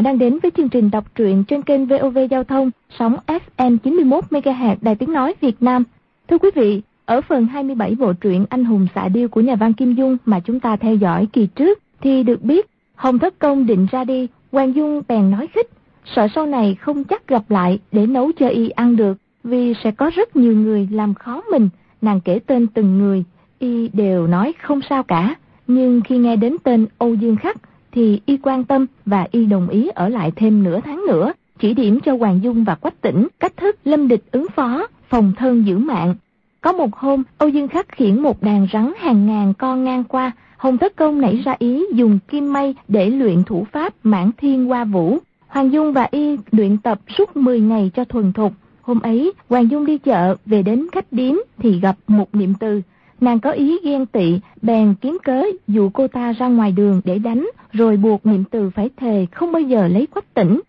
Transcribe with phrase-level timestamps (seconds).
[0.00, 3.16] Giả đang đến với chương trình đọc truyện trên kênh VOV Giao thông, sóng
[3.56, 5.84] FM 91 MHz Đài Tiếng Nói Việt Nam.
[6.28, 9.72] Thưa quý vị, ở phần 27 bộ truyện Anh hùng xạ điêu của nhà văn
[9.72, 13.66] Kim Dung mà chúng ta theo dõi kỳ trước thì được biết Hồng Thất Công
[13.66, 15.70] định ra đi, Hoàng Dung bèn nói khích,
[16.04, 19.90] sợ sau này không chắc gặp lại để nấu cho y ăn được, vì sẽ
[19.90, 21.68] có rất nhiều người làm khó mình.
[22.02, 23.24] Nàng kể tên từng người,
[23.58, 25.34] y đều nói không sao cả,
[25.66, 27.56] nhưng khi nghe đến tên Âu Dương Khắc
[27.92, 31.74] thì y quan tâm và y đồng ý ở lại thêm nửa tháng nữa, chỉ
[31.74, 35.66] điểm cho Hoàng Dung và Quách Tỉnh cách thức lâm địch ứng phó, phòng thân
[35.66, 36.14] giữ mạng.
[36.60, 40.32] Có một hôm, Âu Dương Khắc khiển một đàn rắn hàng ngàn con ngang qua,
[40.56, 44.64] Hồng Tất Công nảy ra ý dùng kim mây để luyện thủ pháp mãn thiên
[44.64, 45.18] hoa vũ.
[45.48, 48.52] Hoàng Dung và Y luyện tập suốt 10 ngày cho thuần thục.
[48.82, 52.82] Hôm ấy, Hoàng Dung đi chợ, về đến khách điếm thì gặp một niệm từ.
[53.20, 57.18] Nàng có ý ghen tị, bèn kiếm cớ dụ cô ta ra ngoài đường để
[57.18, 60.60] đánh, rồi buộc niệm từ phải thề không bao giờ lấy quách tỉnh.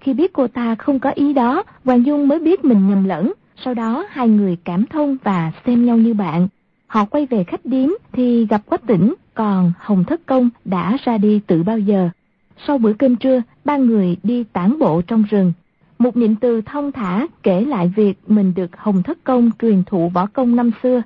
[0.00, 3.32] Khi biết cô ta không có ý đó, Hoàng Dung mới biết mình nhầm lẫn.
[3.64, 6.48] Sau đó hai người cảm thông và xem nhau như bạn.
[6.86, 11.18] Họ quay về khách điếm thì gặp quách tỉnh, còn Hồng Thất Công đã ra
[11.18, 12.08] đi từ bao giờ.
[12.66, 15.52] Sau bữa cơm trưa, ba người đi tản bộ trong rừng.
[15.98, 20.08] Một niệm từ thông thả kể lại việc mình được Hồng Thất Công truyền thụ
[20.08, 21.02] võ công năm xưa.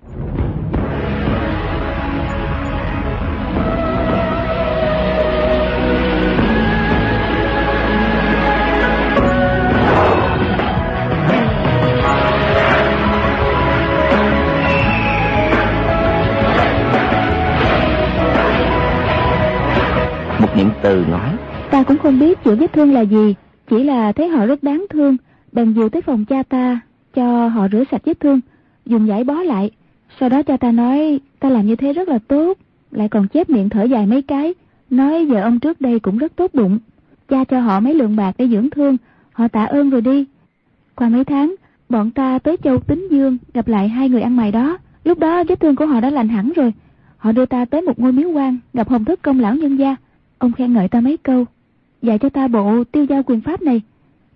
[20.84, 21.36] Từ nói.
[21.70, 23.34] Ta cũng không biết chữa vết thương là gì,
[23.70, 25.16] Chỉ là thấy họ rất đáng thương.
[25.52, 26.80] Bèn dìu tới phòng cha ta,
[27.14, 28.40] Cho họ rửa sạch vết thương,
[28.86, 29.70] Dùng giải bó lại.
[30.20, 32.58] Sau đó cha ta nói, Ta làm như thế rất là tốt,
[32.90, 34.54] Lại còn chép miệng thở dài mấy cái,
[34.90, 36.78] Nói vợ ông trước đây cũng rất tốt bụng.
[37.28, 38.96] Cha cho họ mấy lượng bạc để dưỡng thương,
[39.32, 40.24] Họ tạ ơn rồi đi.
[40.94, 41.54] Qua mấy tháng,
[41.88, 44.78] Bọn ta tới châu Tính Dương Gặp lại hai người ăn mày đó.
[45.04, 46.72] Lúc đó vết thương của họ đã lành hẳn rồi.
[47.16, 49.96] Họ đưa ta tới một ngôi miếu quan, Gặp hồng thất công lão nhân gia.
[50.38, 51.44] Ông khen ngợi ta mấy câu.
[52.02, 53.80] Dạy cho ta bộ tiêu giao quyền pháp này.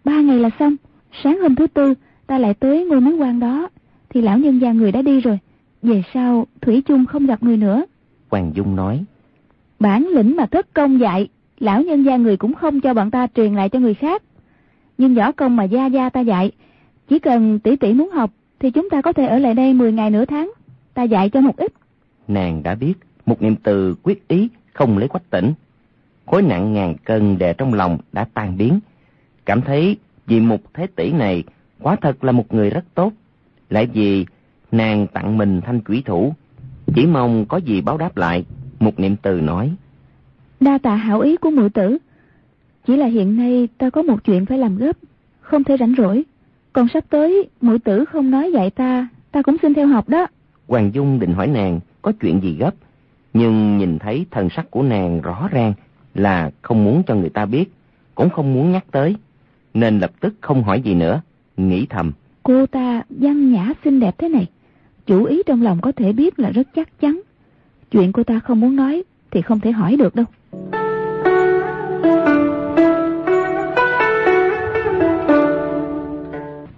[0.05, 0.77] Ba ngày là xong
[1.23, 1.95] Sáng hôm thứ tư
[2.27, 3.69] ta lại tới ngôi miếu quan đó.
[4.09, 5.39] Thì lão nhân gia người đã đi rồi.
[5.83, 7.85] Về sau Thủy chung không gặp người nữa.
[8.29, 9.05] Hoàng Dung nói
[9.81, 11.29] Bản lĩnh mà thất công dạy
[11.59, 14.23] Lão nhân gia người cũng không cho bọn ta truyền lại cho người khác.
[14.99, 16.51] Nhưng võ công mà gia gia ta dạy
[17.09, 19.93] Chỉ cần tỷ tỷ muốn học Thì chúng ta có thể ở lại đây 10
[19.93, 20.53] ngày nửa tháng.
[20.95, 21.73] Ta dạy cho một ít.
[22.29, 22.95] Nàng đã biết
[23.27, 25.53] Một niệm từ quyết ý không lấy quách tỉnh
[26.31, 28.81] khối nặng ngàn cân đè trong lòng đã tan biến.
[29.47, 29.97] Cảm thấy
[30.27, 31.45] vì một thế tỷ này
[31.81, 33.13] quá thật là một người rất tốt.
[33.71, 34.27] Lại vì
[34.73, 36.35] nàng tặng mình thanh quỷ thủ,
[36.95, 38.45] chỉ mong có gì báo đáp lại.
[38.81, 39.75] Một niệm từ nói.
[40.61, 41.99] Đa tạ hảo ý của muội tử.
[42.87, 44.97] Chỉ là hiện nay ta có một chuyện phải làm gấp,
[45.41, 46.25] không thể rảnh rỗi.
[46.73, 50.27] Còn sắp tới muội tử không nói dạy ta, ta cũng xin theo học đó.
[50.69, 52.75] Hoàng Dung định hỏi nàng có chuyện gì gấp,
[53.35, 55.75] nhưng nhìn thấy thần sắc của nàng rõ ràng
[56.19, 57.73] là không muốn cho người ta biết,
[58.15, 59.17] cũng không muốn nhắc tới,
[59.75, 61.21] nên lập tức không hỏi gì nữa,
[61.57, 62.13] nghĩ thầm.
[62.43, 64.47] Cô ta văn nhã xinh đẹp thế này,
[65.07, 67.21] chủ ý trong lòng có thể biết là rất chắc chắn.
[67.91, 70.27] Chuyện cô ta không muốn nói thì không thể hỏi được đâu.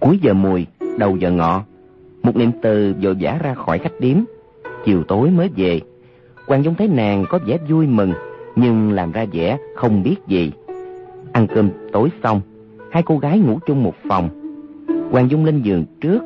[0.00, 0.66] Cuối giờ mùi,
[0.98, 1.64] đầu giờ ngọ,
[2.22, 4.16] một niệm từ vội vã ra khỏi khách điếm,
[4.84, 5.80] chiều tối mới về.
[6.46, 8.12] Hoàng Dung thấy nàng có vẻ vui mừng,
[8.60, 10.52] nhưng làm ra vẻ không biết gì.
[11.32, 12.40] Ăn cơm tối xong,
[12.90, 14.28] hai cô gái ngủ chung một phòng.
[15.10, 16.22] Hoàng Dung lên giường trước,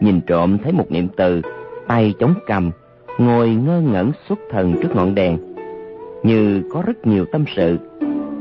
[0.00, 1.40] nhìn trộm thấy một niệm từ,
[1.86, 2.70] tay chống cầm,
[3.18, 5.38] ngồi ngơ ngẩn xuất thần trước ngọn đèn.
[6.22, 7.78] Như có rất nhiều tâm sự.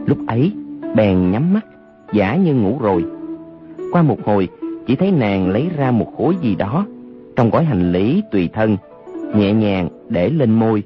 [0.06, 0.52] Lúc ấy,
[0.96, 1.66] bèn nhắm mắt,
[2.14, 3.06] giả như ngủ rồi.
[3.92, 4.48] Qua một hồi,
[4.88, 6.86] chỉ thấy nàng lấy ra một khối gì đó,
[7.36, 8.78] trong gói hành lý tùy thân,
[9.36, 10.84] nhẹ nhàng để lên môi,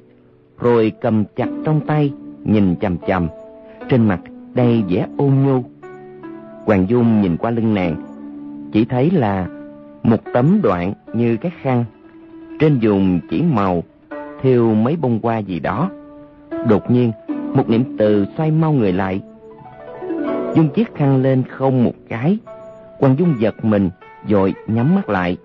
[0.60, 2.12] rồi cầm chặt trong tay,
[2.44, 3.28] nhìn chằm chằm,
[3.88, 4.20] trên mặt
[4.54, 5.62] đầy vẻ ôn nhu.
[6.64, 7.96] Hoàng Dung nhìn qua lưng nàng,
[8.72, 9.46] chỉ thấy là
[10.02, 11.84] một tấm đoạn như cái khăn,
[12.60, 13.82] trên dùng chỉ màu,
[14.42, 15.90] thêu mấy bông hoa gì đó.
[16.68, 17.12] Đột nhiên,
[17.54, 19.20] một niệm từ xoay mau người lại,
[20.54, 22.38] dung chiếc khăn lên không một cái.
[23.00, 23.90] Hoàng Dung giật mình,
[24.28, 25.36] rồi nhắm mắt lại,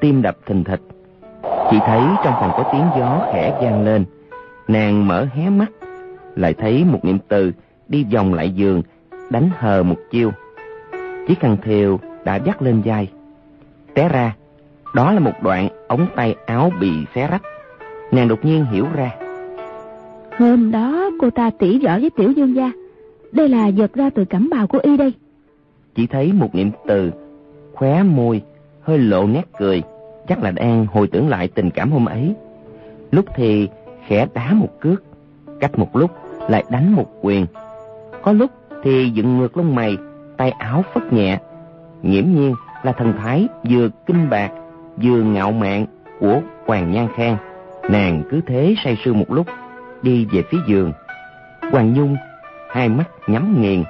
[0.00, 0.80] tim đập thình thịch.
[1.70, 4.04] Chỉ thấy trong phòng có tiếng gió khẽ vang lên,
[4.68, 5.72] nàng mở hé mắt,
[6.38, 7.52] lại thấy một niệm từ
[7.88, 8.82] đi vòng lại giường,
[9.30, 10.30] đánh hờ một chiêu.
[11.28, 13.08] Chiếc khăn thêu đã dắt lên vai.
[13.94, 14.36] Té ra,
[14.94, 17.42] đó là một đoạn ống tay áo bị xé rách.
[18.12, 19.10] Nàng đột nhiên hiểu ra.
[20.38, 22.72] Hôm đó cô ta tỉ võ với tiểu dương gia,
[23.32, 25.12] Đây là giật ra từ cẩm bào của y đây.
[25.94, 27.10] Chỉ thấy một niệm từ,
[27.74, 28.42] khóe môi,
[28.80, 29.82] hơi lộ nét cười,
[30.28, 32.34] chắc là đang hồi tưởng lại tình cảm hôm ấy.
[33.10, 33.68] Lúc thì
[34.06, 35.02] khẽ đá một cước,
[35.60, 36.10] cách một lúc
[36.48, 37.46] lại đánh một quyền.
[38.22, 38.50] Có lúc
[38.82, 39.96] thì dựng ngược lông mày,
[40.36, 41.38] tay áo phất nhẹ.
[42.02, 44.50] Nghiễm nhiên là thần thái vừa kinh bạc,
[45.02, 45.86] vừa ngạo mạn
[46.20, 47.36] của Hoàng Nhan Khang.
[47.90, 49.46] Nàng cứ thế say sưa một lúc,
[50.02, 50.92] đi về phía giường.
[51.72, 52.16] Hoàng Nhung
[52.70, 53.84] hai mắt nhắm nghiền,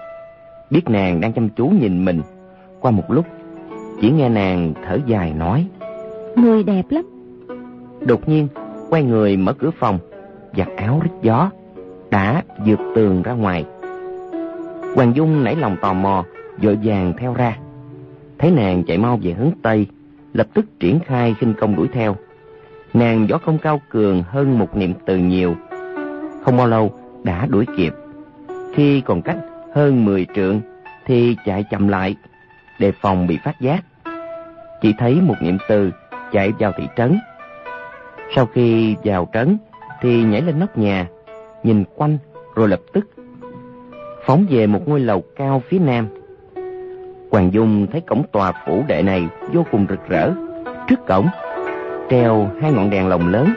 [0.71, 2.23] biết nàng đang chăm chú nhìn mình.
[2.81, 3.27] Qua một lúc,
[4.01, 5.67] chỉ nghe nàng thở dài nói.
[6.37, 7.05] Người đẹp lắm.
[8.01, 8.49] Đột nhiên,
[8.91, 9.99] quay người mở cửa phòng,
[10.57, 11.51] giặt áo rít gió,
[12.11, 13.65] đã vượt tường ra ngoài.
[14.95, 16.25] Hoàng Dung nảy lòng tò mò,
[16.63, 17.57] vội vàng theo ra.
[18.39, 19.87] Thấy nàng chạy mau về hướng Tây,
[20.33, 22.17] lập tức triển khai khinh công đuổi theo.
[22.95, 25.55] Nàng võ công cao cường hơn một niệm từ nhiều.
[26.45, 26.93] Không bao lâu
[27.25, 27.93] đã đuổi kịp.
[28.75, 29.37] Khi còn cách
[29.75, 30.61] hơn 10 trượng
[31.07, 32.17] thì chạy chậm lại,
[32.79, 33.85] đề phòng bị phát giác.
[34.83, 35.91] Chỉ thấy một niệm từ
[36.33, 37.19] chạy vào thị trấn.
[38.37, 39.59] Sau khi vào trấn
[40.01, 41.07] thì nhảy lên nóc nhà,
[41.63, 42.19] nhìn quanh
[42.55, 43.11] rồi lập tức
[44.27, 46.09] phóng về một ngôi lầu cao phía nam.
[47.31, 50.33] Hoàng Dung thấy cổng tòa phủ đệ này vô cùng rực rỡ.
[50.89, 51.29] Trước cổng
[52.11, 53.49] treo hai ngọn đèn lồng lớn,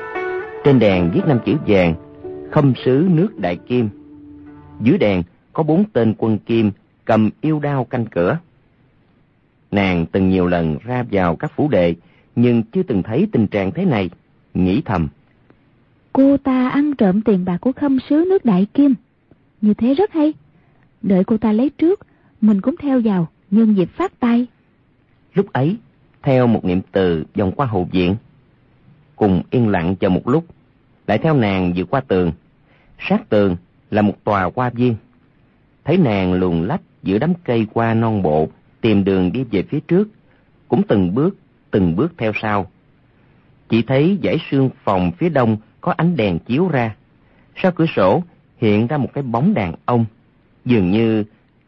[0.64, 1.94] trên đèn viết năm chữ vàng:
[2.52, 3.90] Khâm sứ nước Đại Kim.
[4.82, 6.72] Dưới đèn có bốn tên quân kim
[7.06, 8.38] cầm yêu đao canh cửa.
[9.72, 11.96] Nàng từng nhiều lần ra vào các phủ đệ,
[12.36, 14.10] nhưng chưa từng thấy tình trạng thế này,
[14.54, 15.08] nghĩ thầm.
[16.14, 18.96] Cô ta ăn trộm tiền bạc của khâm sứ nước Đại Kim.
[19.62, 20.34] Như thế rất hay.
[21.02, 22.00] Đợi cô ta lấy trước,
[22.42, 24.48] mình cũng theo vào, nhân dịp phát tay.
[25.34, 25.78] Lúc ấy,
[26.24, 28.16] theo một niệm từ vòng qua hậu viện,
[29.16, 30.46] cùng yên lặng chờ một lúc,
[31.08, 32.32] lại theo nàng vượt qua tường.
[33.00, 33.56] Sát tường
[33.92, 34.96] là một tòa hoa viên.
[35.84, 38.50] Thấy nàng luồn lách giữa đám cây qua non bộ,
[38.82, 40.10] tìm đường đi về phía trước,
[40.68, 41.38] cũng từng bước,
[41.72, 42.72] từng bước theo sau.
[43.70, 46.96] Chỉ thấy dãy sương phòng phía đông có ánh đèn chiếu ra.
[47.56, 48.24] Sau cửa sổ
[48.58, 50.06] hiện ra một cái bóng đàn ông,
[50.66, 51.24] dường như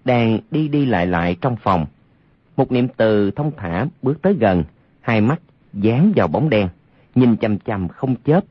[0.05, 1.85] đang đi đi lại lại trong phòng.
[2.57, 4.63] Một niệm từ thông thả bước tới gần,
[5.01, 5.41] hai mắt
[5.73, 6.69] dán vào bóng đen,
[7.15, 8.43] nhìn chằm chằm không chớp.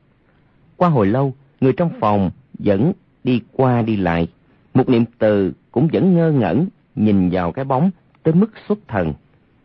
[0.77, 2.93] Qua hồi lâu, người trong phòng vẫn
[3.23, 4.27] đi qua đi lại.
[4.73, 7.91] Một niệm từ cũng vẫn ngơ ngẩn, nhìn vào cái bóng
[8.23, 9.13] tới mức xuất thần.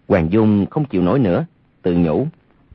[0.09, 1.47] Hoàng Dung không chịu nổi nữa,
[1.83, 2.27] tự nhủ.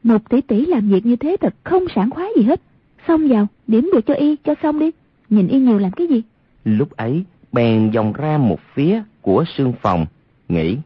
[0.04, 2.62] Một tỷ tỷ làm việc như thế thật không sảng khoái gì hết.
[3.08, 4.92] Xong vào, điểm được cho y, cho xong đi.
[5.30, 6.22] Nhìn y nhiều làm cái gì?
[6.64, 10.06] Lúc ấy, bèn vòng ra một phía của sương phòng,
[10.50, 10.78] nghĩ.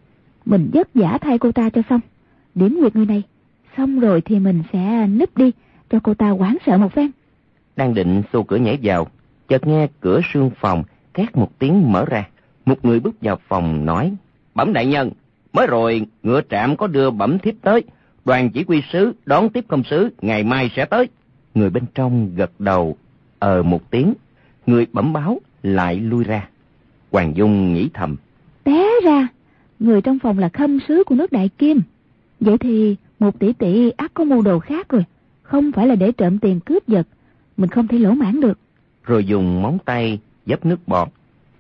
[0.46, 2.00] Mình vất giả thay cô ta cho xong.
[2.56, 3.24] Điểm nguyệt người này,
[3.78, 5.52] xong rồi thì mình sẽ núp đi,
[5.90, 7.12] cho cô ta quán sợ một phen.
[7.76, 9.08] Đang định xô cửa nhảy vào,
[9.48, 10.84] chợt nghe cửa sương phòng
[11.14, 12.28] két một tiếng mở ra.
[12.66, 14.14] Một người bước vào phòng nói,
[14.58, 15.12] Bẩm đại nhân,
[15.54, 17.84] mới rồi ngựa trạm có đưa bẩm thiếp tới,
[18.26, 21.08] đoàn chỉ huy sứ đón tiếp công sứ, ngày mai sẽ tới.
[21.58, 22.98] Người bên trong gật đầu,
[23.40, 24.14] ờ một tiếng,
[24.66, 26.50] người bẩm báo lại lui ra.
[27.12, 28.16] Hoàng Dung nghĩ thầm.
[28.64, 29.28] Té ra,
[29.80, 31.82] người trong phòng là khâm sứ của nước Đại Kim.
[32.40, 35.06] Vậy thì một tỷ tỷ ác có mưu đồ khác rồi,
[35.42, 37.08] không phải là để trộm tiền cướp giật,
[37.58, 38.60] mình không thể lỗ mãn được.
[39.04, 41.08] Rồi dùng móng tay dấp nước bọt,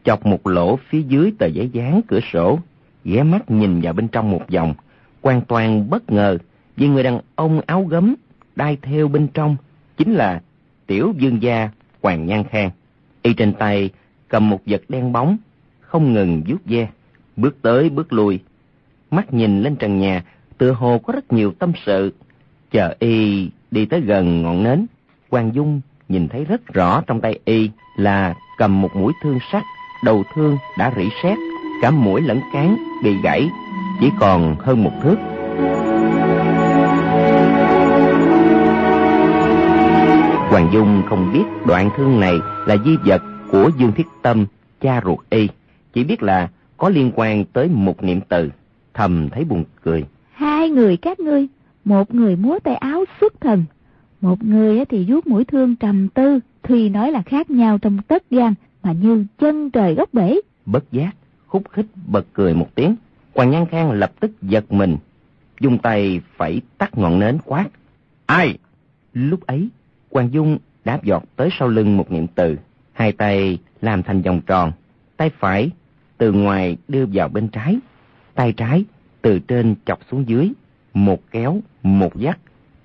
[0.04, 2.60] chọc một lỗ phía dưới tờ giấy dán cửa sổ,
[3.04, 4.74] ghé mắt nhìn vào bên trong một vòng,
[5.22, 6.38] hoàn toàn bất ngờ
[6.75, 8.16] vì người đàn ông áo gấm
[8.56, 9.56] đai theo bên trong
[9.98, 10.42] chính là
[10.88, 11.70] tiểu dương gia
[12.04, 12.72] Hoàng Nhan Khang.
[13.22, 13.89] Y trên tay
[14.27, 15.38] cầm một vật đen bóng,
[15.82, 16.88] không ngừng vuốt ve,
[17.36, 18.39] bước tới bước lui,
[19.12, 20.24] mắt nhìn lên trần nhà,
[20.58, 22.13] tựa hồ có rất nhiều tâm sự.
[22.72, 24.86] Chờ y đi tới gần ngọn nến,
[25.30, 29.63] Hoàng Dung nhìn thấy rất rõ trong tay y là cầm một mũi thương sắt,
[30.04, 31.38] đầu thương đã rỉ sét,
[31.82, 33.50] cả mũi lẫn cán bị gãy,
[34.01, 35.16] chỉ còn hơn một thước.
[40.50, 44.46] Hoàng Dung không biết đoạn thương này là di vật của Dương Thiết Tâm,
[44.82, 45.48] cha ruột y,
[45.94, 48.50] chỉ biết là có liên quan tới một niệm từ,
[48.94, 50.06] thầm thấy buồn cười.
[50.32, 51.48] Hai người các ngươi,
[51.86, 53.63] một người múa tay áo xuất thần,
[54.22, 58.24] một người thì vuốt mũi thương trầm tư, thì nói là khác nhau trong tất
[58.30, 60.36] gan, mà như chân trời góc bể.
[60.66, 61.12] Bất giác,
[61.48, 62.96] khúc khích bật cười một tiếng.
[63.36, 64.98] Hoàng Nhan Khang lập tức giật mình,
[65.60, 67.66] dùng tay phẩy tắt ngọn nến quát.
[68.25, 68.58] Ai?
[69.13, 69.70] Lúc ấy,
[70.12, 72.58] Hoàng Dung đáp giọt tới sau lưng một niệm từ,
[72.94, 74.72] hai tay làm thành vòng tròn,
[75.18, 75.70] tay phải
[76.18, 77.78] từ ngoài đưa vào bên trái,
[78.36, 78.84] tay trái
[79.22, 80.52] từ trên chọc xuống dưới,
[80.94, 82.40] một kéo, một dắt.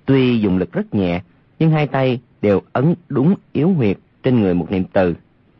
[0.05, 1.21] Tuy dùng lực rất nhẹ,
[1.59, 5.15] nhưng hai tay đều ấn đúng yếu huyệt trên người một niệm từ,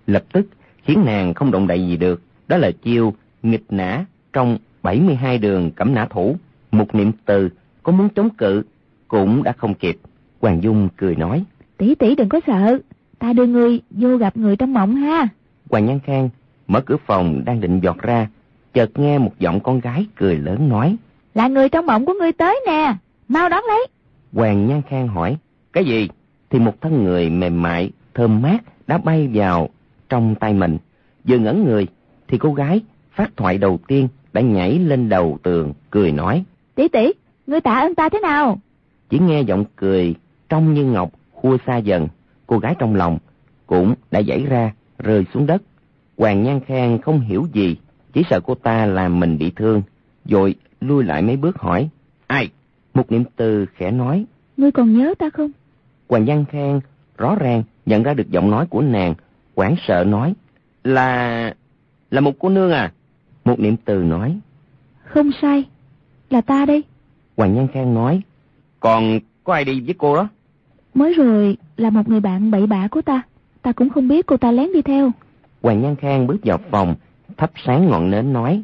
[0.08, 0.48] lập tức
[0.84, 2.22] khiến nàng không động đậy gì được.
[2.48, 6.36] Đó là chiêu nghịch nã trong 72 đường cẩm nã thủ.
[6.72, 7.50] Một niệm từ
[7.84, 8.64] có muốn chống cự
[9.08, 9.98] cũng đã không kịp.
[10.42, 11.44] Hoàng Dung cười nói.
[11.84, 12.80] Tỷ tỷ đừng có sợ,
[13.20, 15.28] ta đưa người vô gặp người trong mộng ha.
[15.70, 16.30] Hoàng Nhan Khang
[16.68, 18.28] mở cửa phòng đang định giọt ra,
[18.74, 20.96] chợt nghe một giọng con gái cười lớn nói.
[21.34, 22.96] Là người trong mộng của ngươi tới nè,
[23.28, 23.88] mau đón lấy.
[24.34, 25.38] Hoàng Nhan Khang hỏi,
[25.74, 26.10] cái gì?
[26.50, 29.70] Thì một thân người mềm mại, thơm mát đã bay vào
[30.10, 30.78] trong tay mình.
[31.24, 31.88] Vừa ngẩn người,
[32.28, 36.44] thì cô gái phát thoại đầu tiên đã nhảy lên đầu tường, cười nói.
[36.76, 37.12] Tỷ tỷ,
[37.48, 38.60] ngươi tạ ơn ta thế nào?
[39.10, 40.16] Chỉ nghe giọng cười
[40.50, 41.12] trong như ngọc
[41.44, 42.08] khua xa dần,
[42.48, 43.18] cô gái trong lòng
[43.68, 45.62] cũng đã dãy ra, rơi xuống đất.
[46.18, 47.78] Hoàng Nhan Khang không hiểu gì,
[48.14, 49.82] chỉ sợ cô ta làm mình bị thương,
[50.26, 51.90] rồi lui lại mấy bước hỏi.
[52.28, 52.50] Ai?
[52.94, 54.26] Một niệm từ khẽ nói.
[54.58, 55.52] Ngươi còn nhớ ta không?
[56.10, 56.82] Hoàng Nhan Khang
[57.18, 59.14] rõ ràng nhận ra được giọng nói của nàng,
[59.56, 60.34] quảng sợ nói.
[60.84, 61.54] Là...
[62.12, 62.92] là một cô nương à?
[63.46, 64.40] Một niệm từ nói.
[65.04, 65.64] Không sai,
[66.30, 66.84] là ta đây.
[67.38, 68.22] Hoàng Nhan Khang nói.
[68.80, 70.30] Còn có ai đi với cô đó?
[70.94, 73.22] Mới rồi là một người bạn bậy bạ của ta.
[73.62, 75.12] Ta cũng không biết cô ta lén đi theo.
[75.62, 76.96] Hoàng Nhan Khang bước vào phòng,
[77.38, 78.64] thắp sáng ngọn nến nói.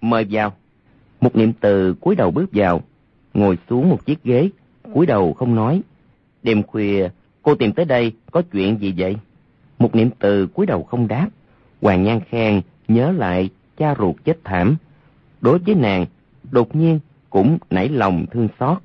[0.00, 0.52] Mời vào.
[1.20, 2.80] Một niệm từ cúi đầu bước vào,
[3.34, 4.50] ngồi xuống một chiếc ghế,
[4.94, 5.82] cúi đầu không nói.
[6.42, 7.08] Đêm khuya,
[7.42, 9.16] cô tìm tới đây có chuyện gì vậy?
[9.78, 11.28] Một niệm từ cúi đầu không đáp.
[11.82, 14.76] Hoàng Nhan Khang nhớ lại cha ruột chết thảm.
[15.40, 16.06] Đối với nàng,
[16.50, 18.78] đột nhiên cũng nảy lòng thương xót.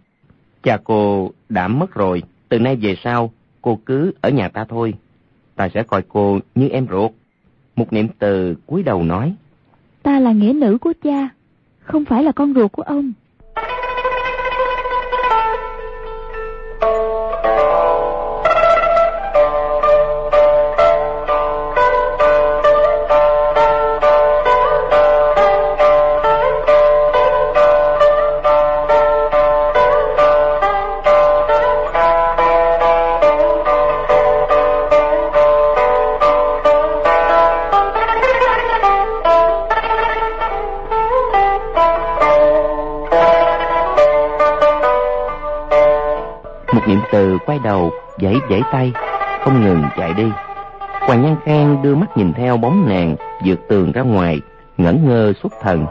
[0.63, 4.93] Cha cô đã mất rồi, từ nay về sau, cô cứ ở nhà ta thôi.
[5.55, 7.11] Ta sẽ coi cô như em ruột.
[7.75, 9.33] Một niệm từ cúi đầu nói.
[10.03, 11.29] Ta là nghĩa nữ của cha,
[11.79, 13.13] không phải là con ruột của ông.
[47.45, 47.91] Quay đầu,
[48.21, 48.91] vẫy vẫy tay,
[49.43, 50.31] không ngừng chạy đi.
[51.01, 53.15] Hoàng nhan khang đưa mắt nhìn theo bóng nàng,
[53.45, 54.41] vượt tường ra ngoài,
[54.77, 55.85] ngẩn ngơ xuất thần.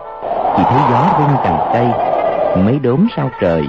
[0.57, 1.87] Chỉ thấy gió rung cành cây,
[2.65, 3.63] mấy đốm sao trời.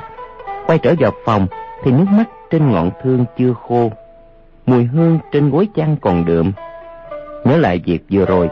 [0.68, 1.48] Quay trở vào phòng,
[1.84, 3.92] thì nước mắt trên ngọn thương chưa khô.
[4.66, 6.52] Mùi hương trên gối chăn còn đượm.
[7.44, 8.50] Nhớ lại việc vừa rồi,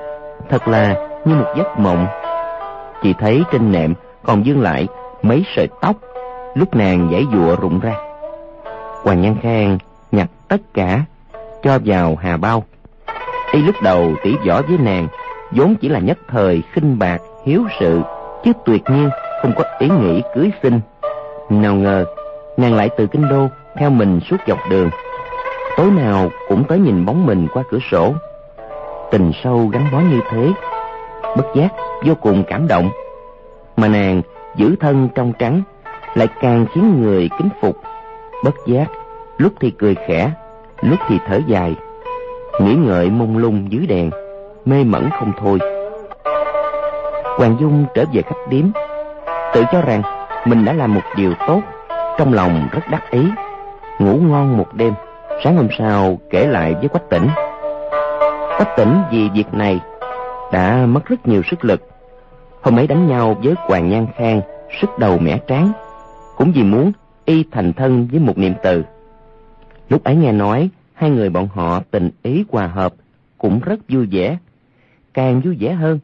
[0.50, 2.08] thật là như một giấc mộng.
[3.04, 3.94] Chỉ thấy trên nệm
[4.24, 4.88] còn dương lại
[5.22, 5.96] mấy sợi tóc.
[6.56, 8.07] Lúc nàng giãy dụa rụng ra
[9.04, 9.78] Hoàng Nhan Khang
[10.12, 11.02] nhặt tất cả
[11.64, 12.64] cho vào hà bao.
[13.52, 15.08] Y lúc đầu tỉ võ với nàng
[15.52, 18.02] vốn chỉ là nhất thời khinh bạc hiếu sự
[18.44, 19.10] chứ tuyệt nhiên
[19.42, 20.80] không có ý nghĩ cưới sinh.
[21.50, 22.06] Nào ngờ
[22.58, 24.90] nàng lại từ kinh đô theo mình suốt dọc đường.
[25.78, 28.14] Tối nào cũng tới nhìn bóng mình qua cửa sổ.
[29.12, 30.50] Tình sâu gắn bó như thế,
[31.38, 31.70] bất giác
[32.06, 32.90] vô cùng cảm động.
[33.78, 34.22] Mà nàng
[34.56, 35.62] giữ thân trong trắng
[36.14, 37.78] lại càng khiến người kính phục
[38.44, 38.86] bất giác,
[39.38, 40.32] lúc thì cười khẽ,
[40.82, 41.76] lúc thì thở dài.
[42.62, 44.10] Nghĩ ngợi mông lung dưới đèn,
[44.66, 45.60] mê mẩn không thôi.
[47.38, 48.66] Hoàng dung trở về khách điếm,
[49.54, 50.02] tự cho rằng
[50.46, 51.62] mình đã làm một điều tốt,
[52.18, 53.28] trong lòng rất đắc ý,
[54.00, 54.94] ngủ ngon một đêm,
[55.44, 57.28] sáng hôm sau kể lại với quách tỉnh.
[58.58, 59.80] Quách tỉnh vì việc này
[60.52, 61.82] đã mất rất nhiều sức lực.
[62.62, 64.42] Hôm ấy đánh nhau với hoàng nhan khang,
[64.82, 65.72] sức đầu mẻ tráng,
[66.38, 66.92] cũng vì muốn
[67.28, 68.84] y thành thân với một niệm từ.
[69.90, 72.94] Lúc ấy nghe nói hai người bọn họ tình ý hòa hợp
[73.38, 74.38] cũng rất vui vẻ.
[75.14, 76.00] Càng vui vẻ hơn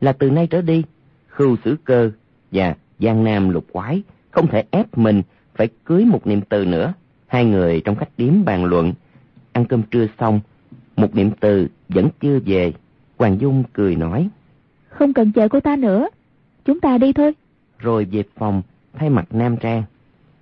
[0.00, 0.82] là từ nay trở đi
[1.28, 2.10] khưu sử cơ
[2.52, 5.22] và giang nam lục quái không thể ép mình
[5.54, 6.92] phải cưới một niệm từ nữa.
[7.26, 8.92] Hai người trong khách điếm bàn luận
[9.52, 10.40] ăn cơm trưa xong
[10.96, 12.72] một niệm từ vẫn chưa về.
[13.18, 14.28] Hoàng dung cười nói
[14.88, 16.08] không cần chờ cô ta nữa
[16.64, 17.32] chúng ta đi thôi.
[17.78, 18.62] Rồi về phòng
[18.94, 19.82] thay mặt nam trang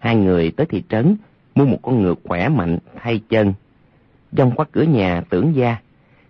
[0.05, 1.17] hai người tới thị trấn,
[1.55, 3.53] mua một con ngựa khỏe mạnh, thay chân.
[4.37, 5.77] Trong qua cửa nhà, tưởng gia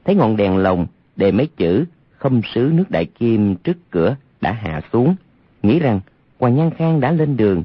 [0.04, 1.84] thấy ngọn đèn lồng, đề mấy chữ
[2.16, 5.16] không sứ nước đại kim trước cửa đã hạ xuống.
[5.62, 6.00] Nghĩ rằng,
[6.38, 7.62] hoàng nhan khang đã lên đường.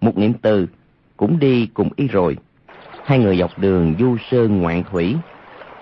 [0.00, 0.66] Một niệm từ,
[1.16, 2.36] cũng đi cùng y rồi.
[3.04, 5.16] Hai người dọc đường du sơn ngoạn thủy,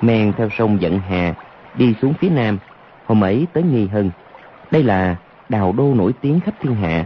[0.00, 1.34] men theo sông dẫn hà,
[1.78, 2.58] đi xuống phía nam.
[3.04, 4.10] Hôm ấy tới nghi hưng
[4.70, 5.16] đây là
[5.48, 7.04] đào đô nổi tiếng khắp thiên hạ.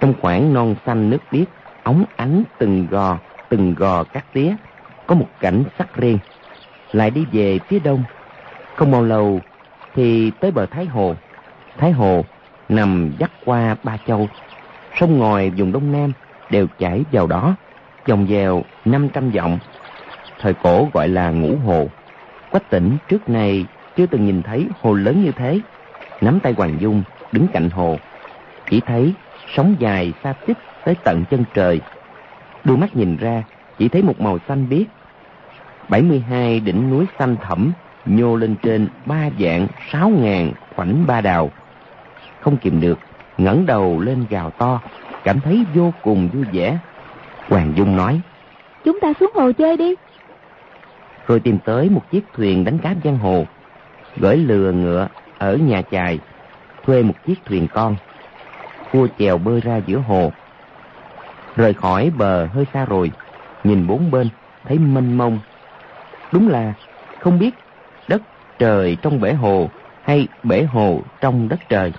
[0.00, 1.48] Trong khoảng non xanh nước biếc
[1.82, 4.54] óng ánh từng gò từng gò cắt tía
[5.06, 6.18] có một cảnh sắc riêng
[6.92, 8.04] lại đi về phía đông
[8.76, 9.40] không bao lâu
[9.94, 11.14] thì tới bờ Thái Hồ.
[11.78, 12.24] Thái Hồ
[12.68, 14.28] nằm dắt qua ba châu.
[15.00, 16.12] Sông ngòi vùng Đông Nam
[16.50, 17.54] đều chảy vào đó,
[18.06, 19.58] dòng dèo 500 dặm.
[20.38, 21.88] Thời cổ gọi là ngũ hồ.
[22.50, 25.60] Quách tỉnh trước nay chưa từng nhìn thấy hồ lớn như thế.
[26.20, 27.98] Nắm tay Hoàng Dung đứng cạnh hồ.
[28.70, 29.12] Chỉ thấy
[29.54, 31.80] sóng dài xa tích tới tận chân trời.
[32.64, 33.42] Đôi mắt nhìn ra
[33.78, 34.86] chỉ thấy một màu xanh biếc.
[35.88, 37.72] 72 đỉnh núi xanh thẳm
[38.06, 41.50] nhô lên trên ba dạng sáu ngàn khoảnh ba đào.
[42.40, 42.98] Không kìm được,
[43.38, 44.80] ngẩng đầu lên gào to,
[45.24, 46.78] cảm thấy vô cùng vui vẻ.
[47.48, 48.20] Hoàng Dung nói,
[48.84, 49.94] Chúng ta xuống hồ chơi đi.
[51.26, 53.46] Rồi tìm tới một chiếc thuyền đánh cá giang hồ,
[54.16, 55.08] gửi lừa ngựa
[55.38, 56.18] ở nhà chài,
[56.84, 57.96] thuê một chiếc thuyền con.
[58.92, 60.32] Cua chèo bơi ra giữa hồ.
[61.56, 63.10] Rời khỏi bờ hơi xa rồi,
[63.64, 64.28] nhìn bốn bên,
[64.64, 65.38] thấy mênh mông.
[66.32, 66.74] Đúng là
[67.20, 67.54] không biết
[68.08, 68.22] đất
[68.58, 69.70] trời trong bể hồ
[70.02, 71.92] hay bể hồ trong đất trời.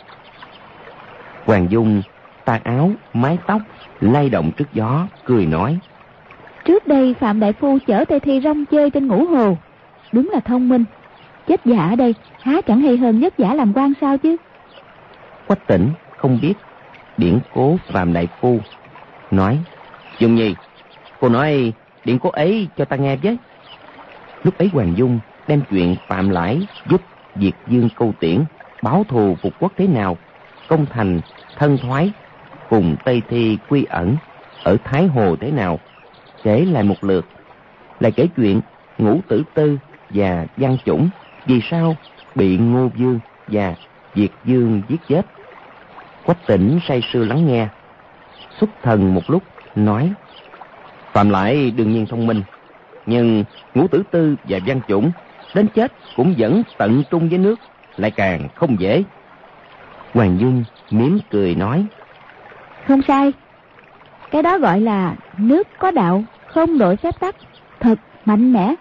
[1.45, 2.01] Hoàng Dung
[2.45, 3.62] tà áo, mái tóc,
[4.01, 5.79] lay động trước gió, cười nói.
[6.65, 9.57] Trước đây Phạm Đại Phu chở Tây Thi rong chơi trên ngũ hồ.
[10.12, 10.86] Đúng là thông minh.
[11.48, 14.36] Chết giả ở đây, há chẳng hay hơn nhất giả làm quan sao chứ.
[15.48, 16.53] Quách tỉnh không biết
[17.17, 18.60] điển cố Phạm Đại Phu.
[19.36, 19.60] Nói,
[20.20, 20.56] Dung Nhi,
[21.20, 21.74] cô nói
[22.06, 23.38] điện cố ấy cho ta nghe với.
[24.44, 27.02] Lúc ấy Hoàng Dung đem chuyện Phạm Lãi giúp
[27.36, 28.44] Diệt Dương câu tiễn,
[28.82, 30.18] báo thù phục quốc thế nào,
[30.68, 31.22] công thành,
[31.58, 32.12] thân thoái,
[32.70, 34.16] cùng Tây Thi quy ẩn,
[34.63, 35.80] ở Thái Hồ thế nào,
[36.44, 37.25] kể lại một lượt.
[38.00, 38.62] Lại kể chuyện
[38.98, 39.78] Ngũ Tử Tư
[40.10, 41.10] và Văn Chủng
[41.46, 41.96] vì sao
[42.36, 43.75] bị Ngô Dương và
[44.15, 45.26] Diệt Dương giết chết.
[46.26, 47.67] Quách tỉnh say sưa lắng nghe,
[48.63, 49.43] xuất thần một lúc,
[49.76, 50.12] nói
[51.13, 52.41] Phạm Lại đương nhiên thông minh,
[53.06, 55.12] nhưng Ngũ Tử Tư và Văn Chủng
[55.56, 57.60] đến chết cũng vẫn tận trung với nước,
[57.97, 59.04] lại càng không dễ.
[60.13, 61.86] Hoàng Dung mỉm cười nói.
[62.88, 63.34] Không sai.
[64.32, 67.36] Cái đó gọi là nước có đạo, không đổi phép tắc,
[67.80, 68.76] thật mạnh mẽ.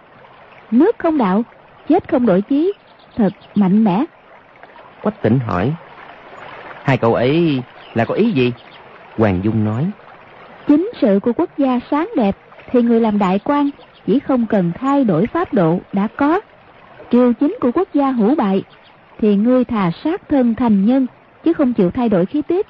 [0.70, 1.42] Nước không đạo,
[1.88, 2.72] chết không đổi chí,
[3.16, 4.04] thật mạnh mẽ.
[5.02, 5.72] Quách tỉnh hỏi.
[6.82, 7.62] Hai cậu ấy
[7.94, 8.52] là có ý gì?
[9.18, 9.90] Hoàng Dung nói.
[10.68, 12.36] Chính sự của quốc gia sáng đẹp
[12.70, 13.70] thì người làm đại quan
[14.06, 16.40] chỉ không cần thay đổi pháp độ đã có.
[17.10, 18.62] Triều chính của quốc gia hủ bại
[19.18, 21.06] thì ngươi thà sát thân thành nhân
[21.44, 22.66] chứ không chịu thay đổi khí tiết.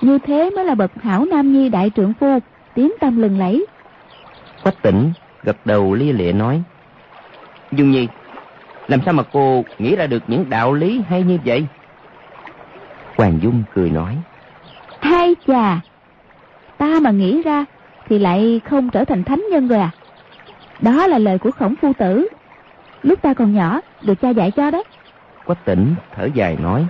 [0.00, 2.38] Như thế mới là bậc hảo nam nhi đại trưởng phu,
[2.74, 3.66] tiếng tâm lừng lẫy.
[4.62, 5.12] Quách tỉnh
[5.42, 6.62] gật đầu lia lịa nói.
[7.72, 8.08] Dung Nhi,
[8.88, 11.66] làm sao mà cô nghĩ ra được những đạo lý hay như vậy?
[13.16, 14.16] Hoàng Dung cười nói.
[15.00, 15.80] Hay chà,
[16.78, 17.64] ta mà nghĩ ra
[18.08, 19.90] thì lại không trở thành thánh nhân rồi à?
[20.80, 22.28] Đó là lời của khổng phu tử.
[23.02, 24.82] Lúc ta còn nhỏ, được cha dạy cho đó.
[25.44, 26.86] Quách tỉnh thở dài nói.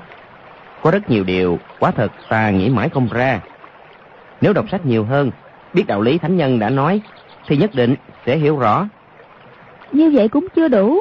[0.83, 3.41] Có rất nhiều điều quá thật ta nghĩ mãi không ra.
[4.41, 5.31] Nếu đọc sách nhiều hơn,
[5.75, 7.01] biết đạo lý thánh nhân đã nói,
[7.47, 7.95] thì nhất định
[8.27, 8.89] sẽ hiểu rõ.
[9.93, 11.01] Như vậy cũng chưa đủ.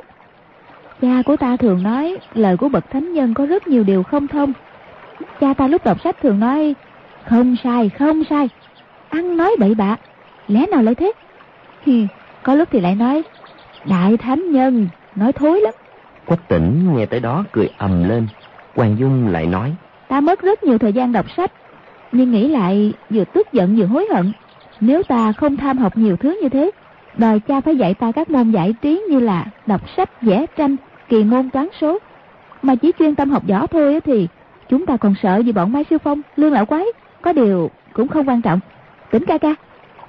[1.01, 4.27] Cha của ta thường nói lời của bậc thánh nhân có rất nhiều điều không
[4.27, 4.53] thông.
[5.39, 6.75] Cha ta lúc đọc sách thường nói
[7.29, 8.49] không sai, không sai.
[9.09, 9.95] Ăn nói bậy bạ,
[10.47, 11.11] lẽ nào lại thế?
[11.85, 12.07] Hi,
[12.43, 13.23] có lúc thì lại nói
[13.85, 15.73] đại thánh nhân, nói thối lắm.
[16.25, 18.27] Quách tỉnh nghe tới đó cười ầm lên.
[18.75, 19.75] Hoàng Dung lại nói.
[20.07, 21.51] Ta mất rất nhiều thời gian đọc sách,
[22.11, 24.31] nhưng nghĩ lại vừa tức giận vừa hối hận.
[24.79, 26.71] Nếu ta không tham học nhiều thứ như thế,
[27.17, 30.75] đòi cha phải dạy ta các môn giải trí như là đọc sách, vẽ tranh,
[31.09, 31.97] kỳ môn toán số.
[32.61, 34.27] Mà chỉ chuyên tâm học võ thôi thì
[34.69, 36.85] chúng ta còn sợ gì bọn Mai Sư Phong, Lương Lão Quái.
[37.21, 38.59] Có điều cũng không quan trọng.
[39.11, 39.55] Tỉnh ca ca,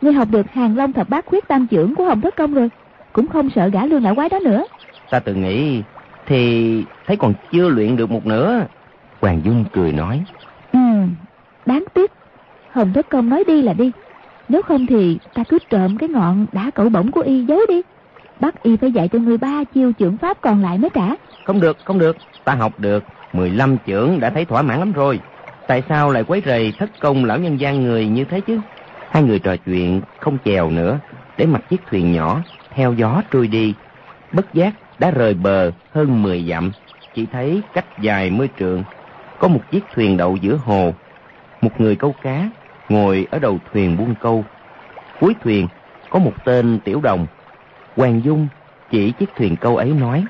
[0.00, 2.70] ngươi học được hàng long thập bát khuyết tam trưởng của Hồng Thất Công rồi.
[3.12, 4.64] Cũng không sợ gã Lương Lão Quái đó nữa.
[5.10, 5.82] Ta tự nghĩ
[6.26, 8.66] thì thấy còn chưa luyện được một nửa.
[9.20, 10.24] Hoàng Dung cười nói.
[10.72, 10.78] Ừ,
[11.66, 12.12] đáng tiếc.
[12.70, 13.92] Hồng Thất Công nói đi là đi.
[14.48, 17.82] Nếu không thì ta cứ trộm cái ngọn đã cẩu bổng của y giấu đi.
[18.40, 21.08] Bắt y phải dạy cho người ba chiêu trưởng pháp còn lại mới trả.
[21.44, 22.16] Không được, không được.
[22.44, 25.20] Ta học được 15 trưởng đã thấy thỏa mãn lắm rồi.
[25.68, 28.61] Tại sao lại quấy rầy thất công lão nhân gian người như thế chứ?
[29.11, 30.98] Hai người trò chuyện không chèo nữa,
[31.37, 33.74] để mặc chiếc thuyền nhỏ theo gió trôi đi.
[34.33, 36.72] Bất giác đã rời bờ hơn 10 dặm,
[37.14, 38.85] chỉ thấy cách dài mươi trượng,
[39.38, 40.94] có một chiếc thuyền đậu giữa hồ.
[41.61, 42.48] Một người câu cá
[42.88, 44.44] ngồi ở đầu thuyền buông câu.
[45.20, 45.68] Cuối thuyền
[46.11, 47.26] có một tên tiểu đồng.
[47.96, 48.48] Hoàng Dung
[48.90, 50.24] chỉ chiếc thuyền câu ấy nói.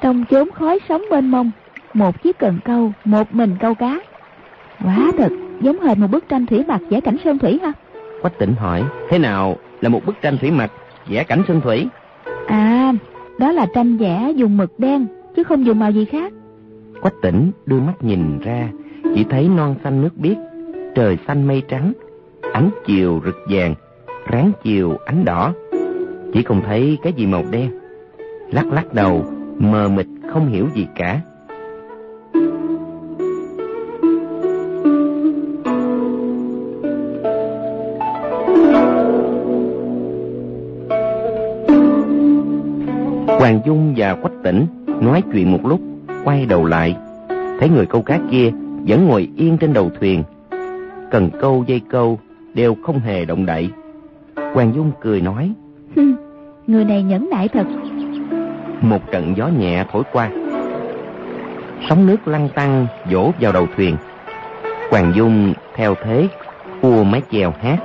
[0.00, 1.50] Trong chốn khói sóng mênh mông,
[1.94, 3.98] một chiếc cần câu, một mình câu cá.
[4.84, 7.72] Quá thật, giống hệt một bức tranh thủy mặc vẽ cảnh sơn thủy ha.
[8.22, 10.72] Quách tỉnh hỏi, thế nào là một bức tranh thủy mặc
[11.06, 11.88] vẽ cảnh sơn thủy?
[12.46, 12.92] À,
[13.38, 16.32] đó là tranh vẽ dùng mực đen, chứ không dùng màu gì khác.
[17.02, 18.68] Quách tỉnh đưa mắt nhìn ra,
[19.14, 20.36] chỉ thấy non xanh nước biếc,
[20.94, 21.92] trời xanh mây trắng,
[22.52, 23.74] ánh chiều rực vàng,
[24.26, 25.52] ráng chiều ánh đỏ.
[26.32, 27.70] Chỉ không thấy cái gì màu đen.
[28.50, 29.24] Lắc lắc đầu,
[29.58, 31.20] mờ mịt không hiểu gì cả.
[43.40, 44.66] Hoàng Dung và Quách Tỉnh
[45.00, 45.80] nói chuyện một lúc,
[46.24, 46.96] quay đầu lại,
[47.28, 48.50] thấy người câu cá kia
[48.86, 50.22] vẫn ngồi yên trên đầu thuyền.
[51.10, 52.18] Cần câu dây câu
[52.54, 53.70] đều không hề động đậy.
[54.36, 55.52] Hoàng Dung cười nói,
[56.66, 57.66] Người này nhẫn nại thật.
[58.80, 60.30] Một trận gió nhẹ thổi qua.
[61.88, 63.96] Sóng nước lăn tăng vỗ vào đầu thuyền.
[64.90, 66.28] Hoàng Dung theo thế,
[66.82, 67.78] cua mái chèo hát.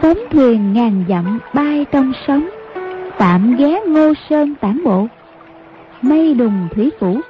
[0.00, 2.48] Tấm thuyền ngàn dặm bay trong sóng
[3.18, 5.06] tạm ghé ngô sơn tản bộ.
[6.02, 7.20] Mây đùng thủy phủ,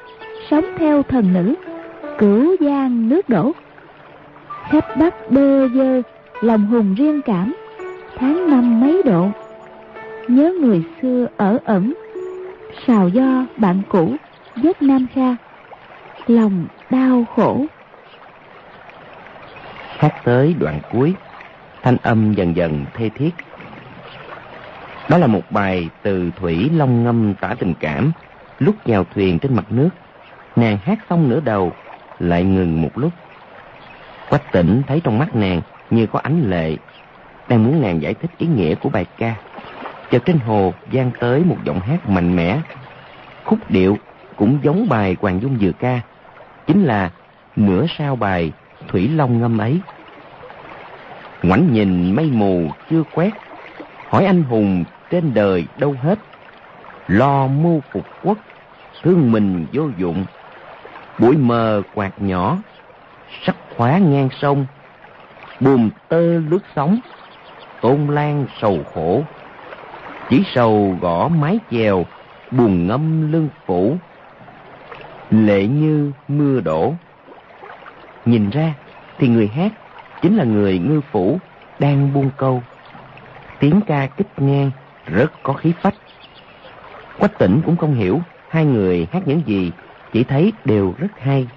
[0.51, 1.55] sống theo thần nữ,
[2.18, 3.53] cửu giang nước đổ.
[4.70, 6.03] Khắp bắc bơ vơ
[6.40, 7.55] lòng hùng riêng cảm,
[8.16, 9.29] tháng năm mấy độ.
[10.29, 11.94] Nhớ người xưa ở ẩn,
[12.87, 14.16] sào do bạn cũ
[14.57, 15.37] giấc nam kha,
[16.27, 17.64] lòng đau khổ.
[19.99, 21.14] Hát tới đoạn cuối,
[21.83, 23.31] thanh âm dần dần thê thiết
[25.09, 28.12] đó là một bài từ Thủy Long Ngâm tả tình cảm,
[28.59, 29.88] lúc vào thuyền trên mặt nước.
[30.57, 31.73] Nàng hát xong nửa đầu,
[32.19, 33.12] lại ngừng một lúc.
[34.29, 36.77] Quách tỉnh thấy trong mắt nàng như có ánh lệ,
[37.49, 39.35] đang muốn nàng giải thích ý nghĩa của bài ca.
[40.11, 42.61] Chợt trên hồ vang tới một giọng hát mạnh mẽ.
[43.45, 43.99] Khúc điệu
[44.37, 46.01] cũng giống bài Hoàng Dung vừa ca,
[46.66, 47.11] chính là
[47.57, 48.53] nửa sau bài
[48.88, 49.81] Thủy Long Ngâm ấy.
[51.42, 53.31] Ngoảnh nhìn mây mù chưa quét,
[54.09, 56.19] hỏi anh hùng trên đời đâu hết.
[57.09, 58.38] Lo mưu phục quốc,
[59.03, 60.25] thương mình vô dụng.
[61.19, 62.57] Bụi mờ quạt nhỏ,
[63.42, 64.66] sắc khóa ngang sông.
[65.61, 66.99] Buồm tơ lướt sóng,
[67.81, 69.23] tôn lan sầu khổ.
[70.29, 72.07] Chỉ sầu gõ mái chèo,
[72.51, 73.97] buồn ngâm lưng phủ.
[75.31, 76.95] Lệ như mưa đổ.
[78.25, 78.75] Nhìn ra
[79.19, 79.73] thì người hát
[80.23, 81.38] chính là người ngư phủ
[81.79, 82.62] đang buông câu.
[83.59, 84.71] Tiếng ca kích ngang
[85.07, 85.95] rất có khí phách.
[87.19, 89.73] Quách tỉnh cũng không hiểu hai người hát những gì,
[90.12, 91.49] chỉ thấy đều rất hay.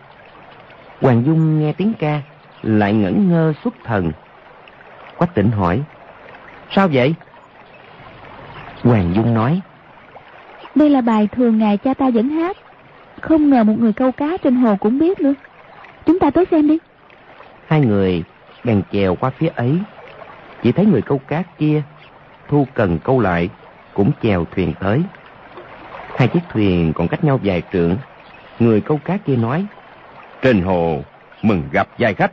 [1.02, 2.22] Hoàng Dung nghe tiếng ca,
[2.64, 4.12] lại ngẩn ngơ xuất thần.
[5.18, 5.82] Quách tỉnh hỏi,
[6.72, 7.16] sao vậy?
[8.84, 9.62] Hoàng Dung nói,
[10.76, 12.58] Đây là bài thường ngày cha ta vẫn hát.
[13.22, 15.34] Không ngờ một người câu cá trên hồ cũng biết nữa.
[16.06, 16.78] Chúng ta tới xem đi.
[17.68, 18.24] Hai người
[18.64, 19.80] bèn chèo qua phía ấy.
[20.64, 21.82] Chỉ thấy người câu cá kia
[22.50, 23.50] thu cần câu lại
[23.94, 25.02] cũng chèo thuyền tới.
[26.18, 27.98] Hai chiếc thuyền còn cách nhau vài trượng.
[28.60, 29.66] Người câu cá kia nói
[30.42, 31.04] trên hồ
[31.42, 32.32] mừng gặp vài khách.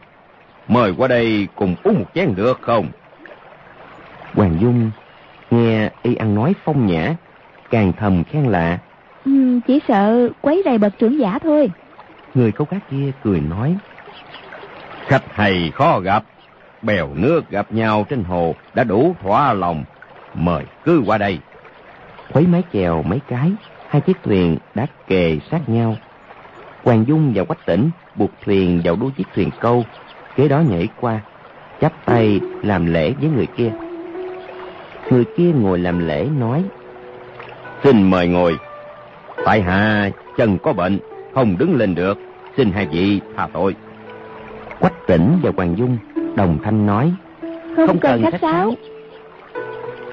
[0.69, 2.89] Mời qua đây cùng uống một chén được không?
[4.35, 4.91] Hoàng dung
[5.51, 7.15] nghe y ăn nói phong nhã
[7.71, 8.79] càng thầm khen lạ.
[9.25, 11.71] Ừ, chỉ sợ quấy rầy bậc trưởng giả thôi.
[12.35, 13.77] Người câu cá kia cười nói
[15.07, 16.25] khách hay khó gặp
[16.83, 19.85] bèo nước gặp nhau trên hồ đã đủ thỏa lòng
[20.37, 21.39] mời cứ qua đây.
[22.33, 23.53] Khuấy mái chèo mấy cái
[23.89, 25.97] hai chiếc thuyền đã kề sát nhau.
[26.85, 29.85] Hoàng dung và quách tỉnh buộc thuyền vào đuôi chiếc thuyền câu
[30.37, 31.21] kế đó nhảy qua
[31.81, 33.73] chắp tay làm lễ với người kia.
[35.11, 36.65] Người kia ngồi làm lễ nói
[37.85, 38.57] xin mời ngồi.
[39.45, 40.99] Tại hạ chân có bệnh
[41.35, 42.19] không đứng lên được
[42.57, 43.75] xin hai vị tha tội.
[44.81, 45.99] Quách tỉnh và hoàng dung
[46.37, 47.13] đồng thanh nói
[47.77, 48.75] không, không cần khách sáo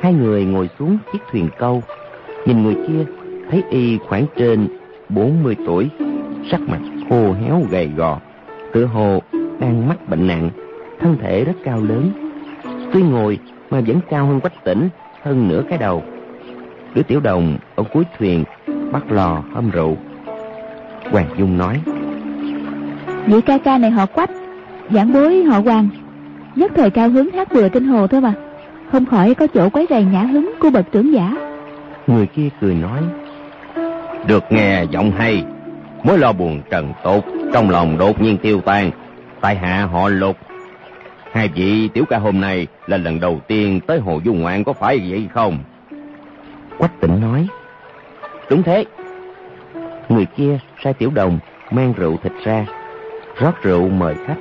[0.03, 1.83] Hai người ngồi xuống chiếc thuyền câu,
[2.45, 3.05] Nhìn người kia,
[3.49, 4.67] Thấy y khoảng trên
[5.09, 5.89] 40 tuổi,
[6.51, 8.19] Sắc mặt khô héo gầy gò,
[8.73, 9.21] Tựa hồ
[9.59, 10.49] đang mắc bệnh nặng,
[10.99, 12.11] Thân thể rất cao lớn.
[12.93, 13.39] Tuy ngồi
[13.69, 14.89] mà vẫn cao hơn quách tỉnh,
[15.21, 16.03] Hơn nửa cái đầu.
[16.95, 18.43] Đứa tiểu đồng ở cuối thuyền
[18.91, 19.97] Bắt lò hâm rượu.
[21.11, 21.81] Hoàng Dung nói,
[23.25, 24.31] Vị ca ca này họ quách,
[24.89, 25.89] Giảng bối họ hoàng,
[26.55, 28.33] Nhất thời cao hứng hát bừa trên hồ thôi mà
[28.93, 31.35] không khỏi có chỗ quấy rầy nhã hứng của bậc trưởng giả.
[32.07, 32.99] Người kia cười nói
[34.27, 35.43] được nghe giọng hay
[36.03, 38.91] mối lo buồn trần tốt trong lòng đột nhiên tiêu tan
[39.41, 40.37] tại hạ họ lục.
[41.31, 44.73] Hai vị tiểu ca hôm nay là lần đầu tiên tới hồ du ngoạn có
[44.73, 45.57] phải vậy không?
[46.77, 47.47] Quách tỉnh nói
[48.49, 48.85] đúng thế.
[50.09, 51.39] Người kia sai tiểu đồng
[51.71, 52.65] mang rượu thịt ra
[53.39, 54.39] rót rượu mời khách.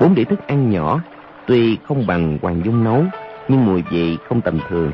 [0.00, 1.00] Bốn đĩa thức ăn nhỏ
[1.46, 3.04] tuy không bằng hoàng dung nấu
[3.48, 4.92] nhưng mùi vị không tầm thường.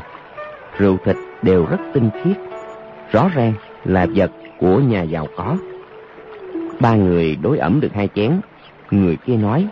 [0.79, 2.37] Rượu thịt đều rất tinh khiết,
[3.13, 3.53] rõ ràng
[3.85, 5.57] là vật của nhà giàu có.
[6.81, 8.41] Ba người đối ẩm được hai chén.
[8.91, 9.67] Người kia nói.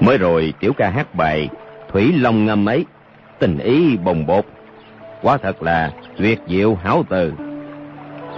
[0.00, 1.48] Mới rồi tiểu ca hát bài
[1.92, 2.84] Thủy Long ngâm ấy,
[3.38, 4.44] tình ý bồng bột.
[5.22, 7.32] Quá thật là tuyệt diệu hảo từ.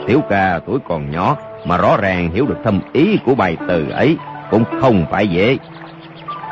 [0.06, 3.90] Tiểu ca tuổi còn nhỏ mà rõ ràng hiểu được thâm ý của bài từ
[3.90, 4.16] ấy
[4.50, 5.58] cũng không phải dễ.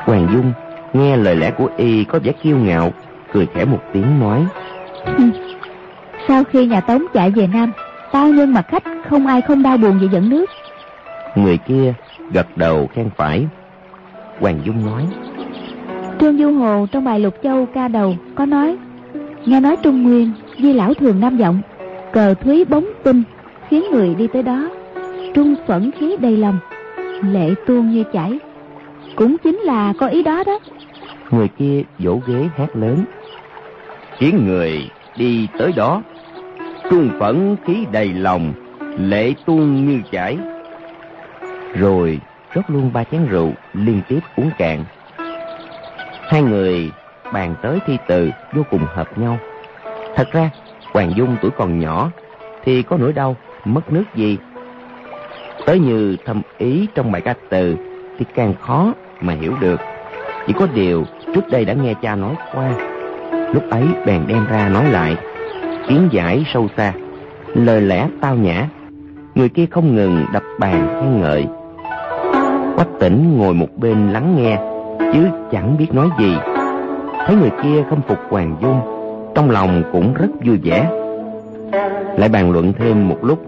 [0.05, 0.53] Hoàng Dung
[0.93, 2.93] nghe lời lẽ của y có vẻ kiêu ngạo,
[3.33, 4.47] cười khẽ một tiếng nói.
[6.29, 7.73] Sau khi nhà Tống chạy về Nam,
[8.13, 10.51] bao nhiêu mặt khách không ai không đau buồn vì dẫn nước.
[11.35, 11.95] Người kia
[12.33, 13.47] gật đầu khen phải.
[14.41, 15.07] Hoàng Dung nói.
[16.21, 18.77] Trương Du Hồ trong bài Lục Châu ca đầu có nói
[19.47, 21.61] Nghe nói Trung Nguyên Di lão thường nam giọng
[22.13, 23.23] Cờ thúy bóng tinh
[23.69, 24.69] Khiến người đi tới đó
[25.35, 26.59] Trung phẫn khí đầy lòng
[27.23, 28.39] Lệ tuôn như chảy
[29.17, 30.59] cũng chính là có ý đó đó.
[31.31, 33.05] Người kia vỗ ghế hát lớn.
[34.19, 36.03] Khiến người đi tới đó.
[36.91, 38.53] Trung phẫn khí đầy lòng
[38.99, 40.39] Lệ tuôn như chảy.
[41.75, 42.21] Rồi
[42.53, 44.85] rót luôn ba chén rượu liên tiếp uống cạn.
[46.23, 46.91] Hai người
[47.33, 49.39] bàn tới thi từ vô cùng hợp nhau.
[50.17, 50.51] Thật ra,
[50.93, 52.11] Hoàng Dung tuổi còn nhỏ,
[52.65, 54.39] thì có nỗi đau, mất nước gì.
[55.67, 57.77] Tới như thâm ý trong bài ca từ
[58.21, 59.81] thì càng khó mà hiểu được.
[60.47, 61.05] Chỉ có điều
[61.35, 62.71] trước đây đã nghe cha nói qua.
[63.53, 65.17] Lúc ấy bèn đem ra nói lại,
[65.89, 66.93] kiến giải sâu xa,
[67.55, 68.69] lời lẽ tao nhã.
[69.35, 71.47] Người kia không ngừng đập bàn khen ngợi.
[72.77, 74.59] Quách tỉnh ngồi một bên lắng nghe,
[75.13, 76.35] chứ chẳng biết nói gì.
[77.27, 78.81] Thấy người kia không phục Hoàng Dung,
[79.35, 80.91] trong lòng cũng rất vui vẻ.
[82.17, 83.43] Lại bàn luận thêm một lúc,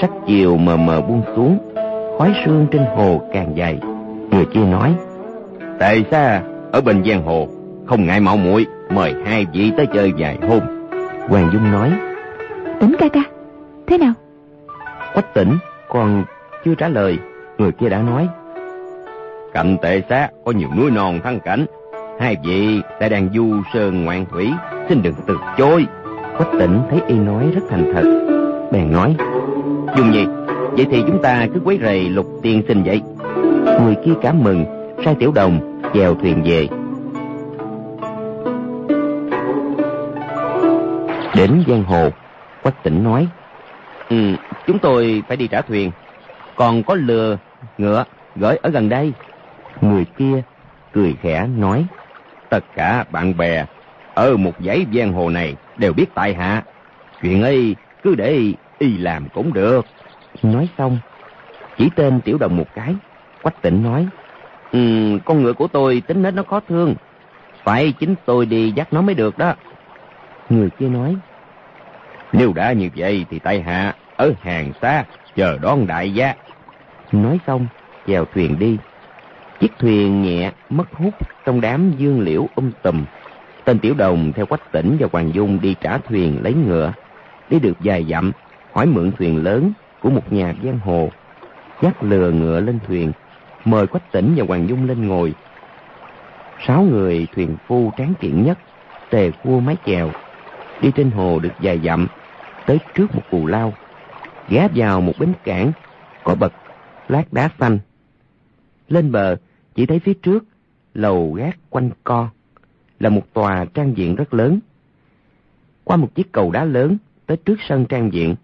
[0.00, 1.58] sắc chiều mờ mờ buông xuống,
[2.18, 3.78] khói sương trên hồ càng dày.
[4.30, 4.94] Người kia nói,
[5.78, 7.48] Tại sao ở bên giang hồ,
[7.86, 10.60] không ngại mạo muội mời hai vị tới chơi vài hôm.
[11.28, 11.92] Hoàng Dung nói,
[12.80, 13.20] Tỉnh ca ca,
[13.86, 14.12] thế nào?
[15.14, 16.24] Quách tỉnh còn
[16.64, 17.18] chưa trả lời,
[17.58, 18.28] người kia đã nói,
[19.52, 21.66] Cạnh tệ xá có nhiều núi non thăng cảnh.
[22.20, 24.52] Hai vị đã đang du sơn ngoạn thủy,
[24.88, 25.86] xin đừng từ chối.
[26.36, 28.04] Quách tỉnh thấy y nói rất thành thật,
[28.72, 29.16] bèn nói,
[29.96, 30.26] Dung Nhi,
[30.72, 33.02] vậy thì chúng ta cứ quấy rầy lục tiên sinh vậy.
[33.82, 34.64] Người kia cảm mừng,
[35.04, 36.68] sai tiểu đồng, chèo thuyền về.
[41.36, 42.10] Đến giang hồ,
[42.62, 43.28] Quách tỉnh nói,
[44.08, 44.34] Ừ,
[44.66, 45.90] chúng tôi phải đi trả thuyền.
[46.56, 47.36] Còn có lừa,
[47.78, 48.04] ngựa,
[48.36, 49.12] gửi ở gần đây.
[49.80, 50.42] Người kia
[50.92, 51.86] cười khẽ nói,
[52.50, 53.64] Tất cả bạn bè
[54.14, 56.62] ở một dãy giang hồ này đều biết tại hạ.
[57.22, 59.86] Chuyện ấy cứ để y làm cũng được.
[60.42, 60.98] Nói xong,
[61.78, 62.94] chỉ tên tiểu đồng một cái.
[63.42, 64.08] Quách tỉnh nói,
[64.72, 66.94] Ừ, con ngựa của tôi tính nết nó khó thương.
[67.64, 69.54] Phải chính tôi đi dắt nó mới được đó.
[70.50, 71.16] Người kia nói,
[72.32, 75.04] Nếu đã như vậy thì tại hạ ở hàng xa
[75.36, 76.34] chờ đón đại gia.
[77.12, 77.66] Nói xong,
[78.06, 78.76] chèo thuyền đi.
[79.60, 83.04] Chiếc thuyền nhẹ mất hút trong đám dương liễu um tùm.
[83.64, 86.92] Tên tiểu đồng theo quách tỉnh và Hoàng Dung đi trả thuyền lấy ngựa.
[87.50, 88.32] Đi được vài dặm,
[88.72, 91.10] hỏi mượn thuyền lớn của một nhà giang hồ.
[91.82, 93.12] Dắt lừa ngựa lên thuyền,
[93.70, 95.34] mời quách tỉnh và Hoàng Dung lên ngồi.
[96.66, 98.58] Sáu người thuyền phu tráng kiện nhất,
[99.10, 100.10] tề cua mái chèo.
[100.82, 102.06] Đi trên hồ được vài dặm,
[102.66, 103.72] tới trước một cù lao.
[104.48, 105.72] Ghé vào một bến cảng,
[106.24, 106.52] có bậc
[107.08, 107.78] lát đá xanh.
[108.88, 109.36] Lên bờ,
[109.74, 110.44] chỉ thấy phía trước,
[110.94, 112.28] lầu gác quanh co,
[113.00, 114.60] là một tòa trang diện rất lớn.
[115.84, 118.34] Qua một chiếc cầu đá lớn, tới trước sân trang diện,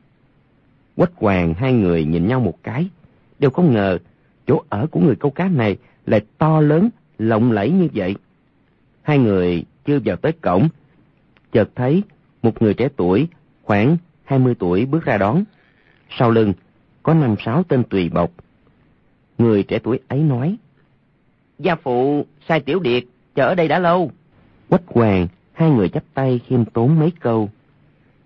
[0.97, 2.89] Quách hoàng hai người nhìn nhau một cái,
[3.39, 3.99] đều không ngờ
[4.47, 5.77] chỗ ở của người câu cá này
[6.07, 8.15] lại to lớn, lộng lẫy như vậy.
[9.03, 10.69] Hai người chưa vào tới cổng,
[11.53, 12.03] chợt thấy
[12.43, 13.29] một người trẻ tuổi,
[13.63, 15.45] khoảng 20 tuổi bước ra đón.
[16.19, 16.53] Sau lưng
[17.03, 18.31] có năm sáu tên tùy bọc.
[19.39, 20.57] Người trẻ tuổi ấy nói,
[21.59, 23.05] Gia phụ sai tiểu điệt
[23.35, 24.11] chờ ở đây đã lâu.
[24.69, 27.51] Quách hoàng, hai người chắp tay khiêm tốn mấy câu.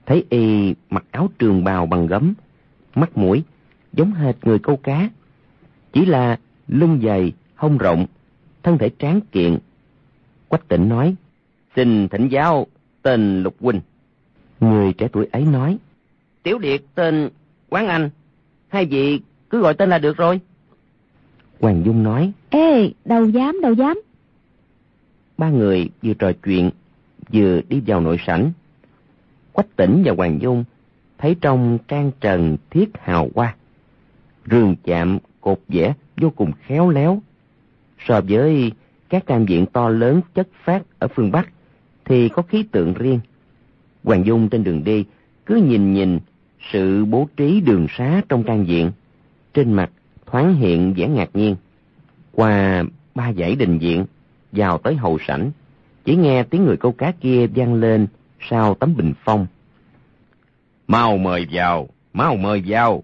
[0.06, 2.34] Thấy y mặc áo trường bào bằng gấm,
[2.94, 3.42] mắt mũi,
[3.92, 5.08] giống hệt người câu cá.
[5.98, 8.06] Chỉ là lưng dày, hông rộng,
[8.62, 9.58] thân thể tráng kiện.
[10.48, 11.14] Quách tỉnh nói,
[11.76, 12.66] Xin thỉnh giáo
[13.02, 13.80] tên Lục Huynh.
[14.60, 15.78] người trẻ tuổi ấy nói,
[16.42, 17.28] Tiểu điệt tên
[17.68, 18.10] Quán Anh.
[18.68, 20.40] Hai vị cứ gọi tên là được rồi.
[21.60, 24.00] Hoàng Dung nói, Ê, đâu dám, đâu dám.
[25.38, 26.70] ba người vừa trò chuyện,
[27.32, 28.52] vừa đi vào nội sảnh.
[29.52, 30.64] Quách tỉnh và Hoàng Dung
[31.18, 33.56] thấy trong trang trần thiết hào hoa.
[34.50, 37.22] Rường chạm cột vẽ vô cùng khéo léo.
[38.06, 38.72] So với
[39.08, 41.48] các trang viện to lớn chất phát ở phương Bắc
[42.04, 43.20] thì có khí tượng riêng.
[44.04, 45.04] Hoàng Dung trên đường đi
[45.46, 46.18] cứ nhìn nhìn
[46.72, 48.90] sự bố trí đường xá trong trang viện.
[49.54, 49.90] trên mặt
[50.26, 51.56] thoáng hiện vẻ ngạc nhiên.
[52.32, 52.84] Qua
[53.14, 54.04] ba dãy đình diện,
[54.52, 55.50] vào tới hậu sảnh,
[56.04, 58.06] chỉ nghe tiếng người câu cá kia vang lên
[58.50, 59.46] sau tấm bình phong.
[60.88, 63.02] Mau mời vào, mau mời vào.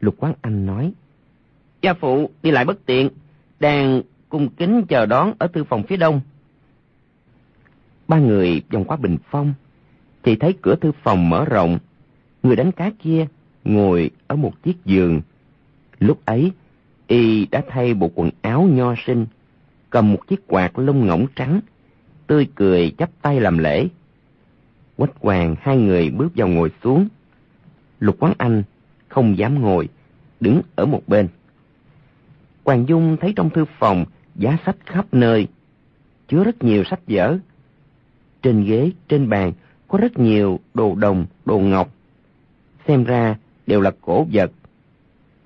[0.00, 0.92] Lục Quán Anh nói,
[1.86, 3.08] Gia phụ đi lại bất tiện,
[3.60, 6.20] đang cung kính chờ đón ở thư phòng phía đông.
[8.08, 9.54] Ba người vòng qua bình phong,
[10.22, 11.78] thì thấy cửa thư phòng mở rộng.
[12.42, 13.26] Người đánh cá kia
[13.64, 15.20] ngồi ở một chiếc giường.
[15.98, 16.52] Lúc ấy,
[17.06, 19.26] y đã thay bộ quần áo nho sinh,
[19.90, 21.60] cầm một chiếc quạt lông ngỗng trắng,
[22.26, 23.88] tươi cười chắp tay làm lễ.
[24.96, 27.08] Quách hoàng hai người bước vào ngồi xuống.
[28.00, 28.62] Lục Quán Anh
[29.08, 29.88] không dám ngồi,
[30.40, 31.28] đứng ở một bên.
[32.66, 35.48] Hoàng Dung thấy trong thư phòng giá sách khắp nơi,
[36.28, 37.38] chứa rất nhiều sách vở.
[38.42, 39.52] Trên ghế, trên bàn
[39.88, 41.90] có rất nhiều đồ đồng, đồ ngọc.
[42.88, 44.52] Xem ra đều là cổ vật.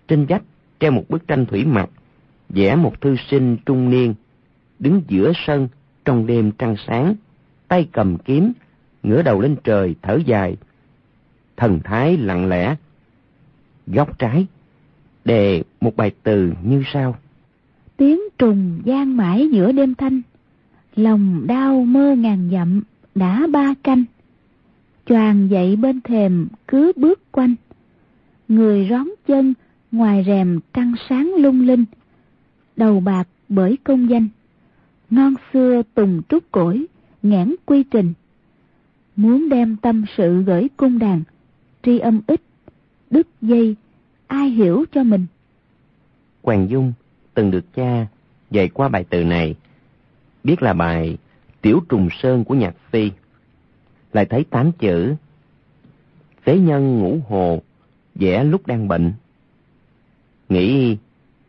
[0.09, 0.43] Trên vách
[0.81, 1.91] treo một bức tranh thủy mặc,
[2.49, 4.15] vẽ một thư sinh trung niên,
[4.79, 5.69] đứng giữa sân
[6.05, 7.15] trong đêm trăng sáng,
[7.69, 8.53] tay cầm kiếm,
[9.03, 10.57] ngửa đầu lên trời thở dài.
[11.57, 12.77] Thần thái lặng lẽ.
[13.87, 14.47] Góc trái,
[15.25, 17.17] đề một bài từ như sau.
[17.97, 20.23] Tiếng trùng gian mãi giữa đêm thanh,
[20.97, 22.83] lòng đau mơ ngàn dặm
[23.15, 24.05] đã ba canh.
[25.07, 27.55] Choàng dậy bên thềm cứ bước quanh,
[28.49, 29.55] người rón chân
[29.93, 31.85] ngoài rèm trăng sáng lung linh,
[32.77, 34.29] đầu bạc bởi công danh.
[35.11, 36.87] Ngon xưa tùng trúc cổi,
[37.23, 38.13] nghẽn quy trình.
[39.17, 41.23] Muốn đem tâm sự gửi cung đàn,
[41.83, 42.41] tri âm ít,
[43.11, 43.77] đứt dây,
[44.31, 45.27] ai hiểu cho mình.
[46.43, 46.93] Hoàng Dung
[47.35, 48.07] từng được cha
[48.51, 49.55] dạy qua bài từ này,
[50.45, 51.17] biết là bài
[51.61, 53.11] Tiểu Trùng Sơn của Nhạc Phi.
[54.13, 55.15] Lại thấy tám chữ
[56.45, 57.63] Phế nhân ngũ hồ,
[58.15, 59.13] vẽ lúc đang bệnh.
[60.49, 60.97] Nghĩ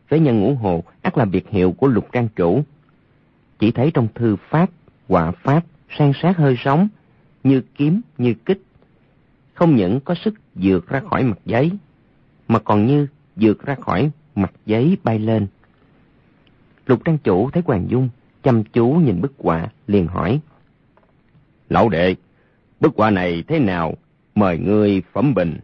[0.08, 2.64] phế nhân ngũ hồ ắt là biệt hiệu của lục trang chủ.
[3.58, 4.70] Chỉ thấy trong thư pháp,
[5.08, 5.64] họa pháp,
[5.98, 6.88] sang sát hơi sống,
[7.44, 8.62] như kiếm, như kích.
[9.54, 11.70] Không những có sức vượt ra khỏi mặt giấy,
[12.52, 15.46] mà còn như vượt ra khỏi mặt giấy bay lên.
[16.86, 18.08] Lục trang chủ thấy Hoàng Dung
[18.42, 20.40] chăm chú nhìn bức họa, liền hỏi.
[21.68, 22.14] Lão đệ,
[22.80, 23.94] bức họa này thế nào?
[24.34, 25.58] Mời ngươi phẩm bình.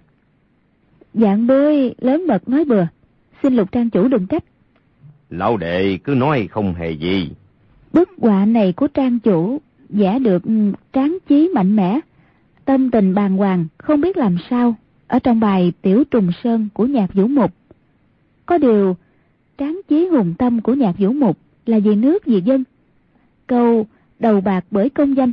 [1.15, 2.87] Dạng bơi lớn mật nói bừa.
[3.43, 4.45] Xin lục trang chủ đừng trách.
[5.31, 7.31] Lão đệ cứ nói không hề gì.
[7.93, 12.01] Bức họa này của trang chủ vẽ được ừ, tráng chí mạnh mẽ,
[12.65, 14.75] tâm tình bàng hoàng không biết làm sao
[15.09, 17.55] ở trong bài Tiểu Trùng Sơn của nhạc Vũ Mục.
[18.47, 18.97] Có điều,
[19.59, 22.65] tráng chí hùng tâm của nhạc Vũ Mục là vì nước vì dân.
[23.47, 23.87] Câu
[24.19, 25.33] đầu bạc bởi công danh,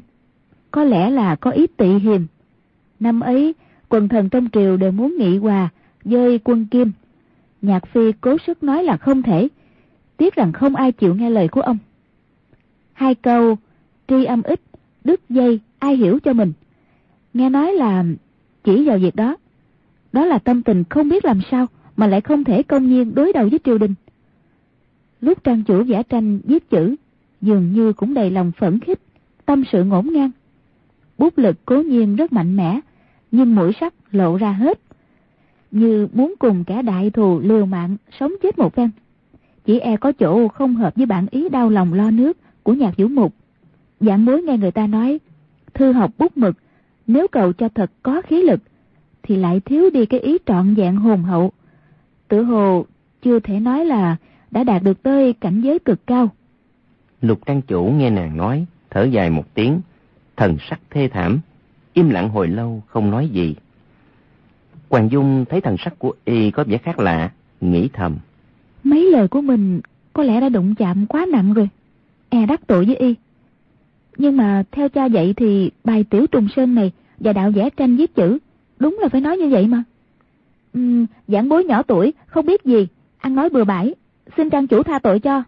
[0.72, 2.26] có lẽ là có ý tị hiềm.
[3.00, 3.54] Năm ấy,
[3.90, 5.70] quần thần trong triều đều muốn nghị hòa
[6.04, 6.92] với quân Kim.
[7.62, 9.48] Nhạc Phi cố sức nói là không thể,
[10.18, 11.78] tiếc rằng không ai chịu nghe lời của ông.
[12.94, 13.58] Hai câu,
[14.08, 14.62] tri âm ít,
[15.04, 16.54] đứt dây, ai hiểu cho mình.
[17.34, 18.04] Nghe nói là
[18.64, 19.36] chỉ vào việc đó.
[20.16, 23.34] Đó là tâm tình không biết làm sao mà lại không thể công nhiên đối
[23.34, 23.94] đầu với triều đình.
[25.22, 26.96] Lúc trang chủ giả tranh viết chữ,
[27.42, 29.00] dường như cũng đầy lòng phẫn khích,
[29.46, 30.32] tâm sự ngổn ngang.
[31.18, 32.80] Bút lực cố nhiên rất mạnh mẽ,
[33.32, 34.80] nhưng mũi sắc lộ ra hết.
[35.72, 38.90] Như muốn cùng kẻ đại thù liều mạng sống chết một phen.
[39.66, 42.98] Chỉ e có chỗ không hợp với bản ý đau lòng lo nước của nhạc
[42.98, 43.34] vũ mục.
[44.00, 45.20] Dạng mối nghe người ta nói,
[45.74, 46.56] thư học bút mực,
[47.08, 48.60] nếu cầu cho thật có khí lực,
[49.28, 51.52] thì lại thiếu đi cái ý trọn vẹn hồn hậu.
[52.28, 52.86] Tử hồ
[53.22, 54.16] chưa thể nói là
[54.52, 56.30] đã đạt được tới cảnh giới cực cao.
[57.22, 59.82] Lục trang chủ nghe nàng nói, thở dài một tiếng,
[60.38, 61.40] thần sắc thê thảm,
[61.94, 63.56] im lặng hồi lâu không nói gì.
[64.90, 67.32] Hoàng Dung thấy thần sắc của y có vẻ khác lạ,
[67.62, 68.18] nghĩ thầm.
[68.84, 69.82] Mấy lời của mình
[70.14, 71.70] có lẽ đã đụng chạm quá nặng rồi,
[72.30, 73.16] e đắc tội với y.
[74.18, 77.96] Nhưng mà theo cha dạy thì bài tiểu trùng sơn này và đạo vẽ tranh
[77.96, 78.38] viết chữ,
[78.80, 79.84] đúng là phải nói như vậy mà.
[80.78, 83.94] Uhm, giảng bối nhỏ tuổi, không biết gì, ăn nói bừa bãi,
[84.38, 85.44] xin trang chủ tha tội cho.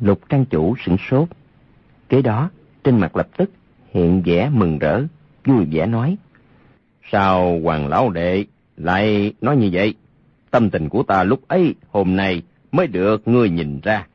[0.00, 1.28] Lục trang chủ sửng sốt.
[2.08, 2.50] Kế đó,
[2.84, 3.50] trên mặt lập tức
[3.92, 5.02] hiện vẻ mừng rỡ,
[5.44, 6.16] vui vẻ nói.
[7.12, 8.44] Sao hoàng lão đệ
[8.76, 9.94] lại nói như vậy?
[10.50, 12.42] Tâm tình của ta lúc ấy, hôm nay
[12.72, 14.06] mới được ngươi nhìn ra.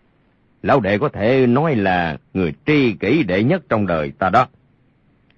[0.63, 4.47] Lão đệ có thể nói là người tri kỷ đệ nhất trong đời ta đó.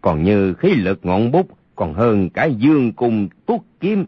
[0.02, 4.05] Còn như khí lực ngọn bút còn hơn cả dương cung tuốt kiếm,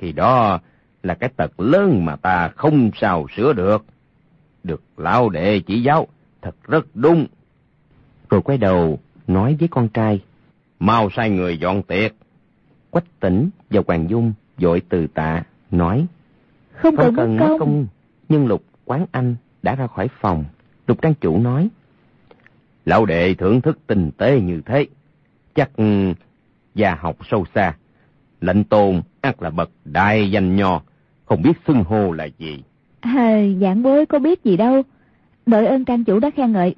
[0.00, 0.60] thì đó
[1.02, 3.84] là cái tật lớn mà ta không sao sửa được.
[4.64, 6.06] Được lão đệ chỉ giáo,
[6.42, 7.26] thật rất đúng.
[8.30, 10.20] Rồi quay đầu, nói với con trai.
[10.78, 12.12] Mau sai người dọn tiệc.
[12.90, 16.06] Quách tỉnh và Hoàng Dung dội từ tạ, nói.
[16.72, 17.58] Không, không cần, mất công.
[17.58, 17.86] công.
[18.28, 20.44] Nhưng Lục Quán Anh đã ra khỏi phòng.
[20.86, 21.68] Lục Trang Chủ nói.
[22.84, 24.86] Lão đệ thưởng thức tinh tế như thế.
[25.54, 25.70] Chắc
[26.74, 27.74] gia học sâu xa.
[28.40, 30.80] Lệnh tôn ắt là bậc đại danh nho.
[31.24, 32.62] Không biết xưng hô là gì.
[33.00, 34.82] À, giảng bối có biết gì đâu.
[35.46, 36.74] Đợi ơn trang chủ đã khen ngợi.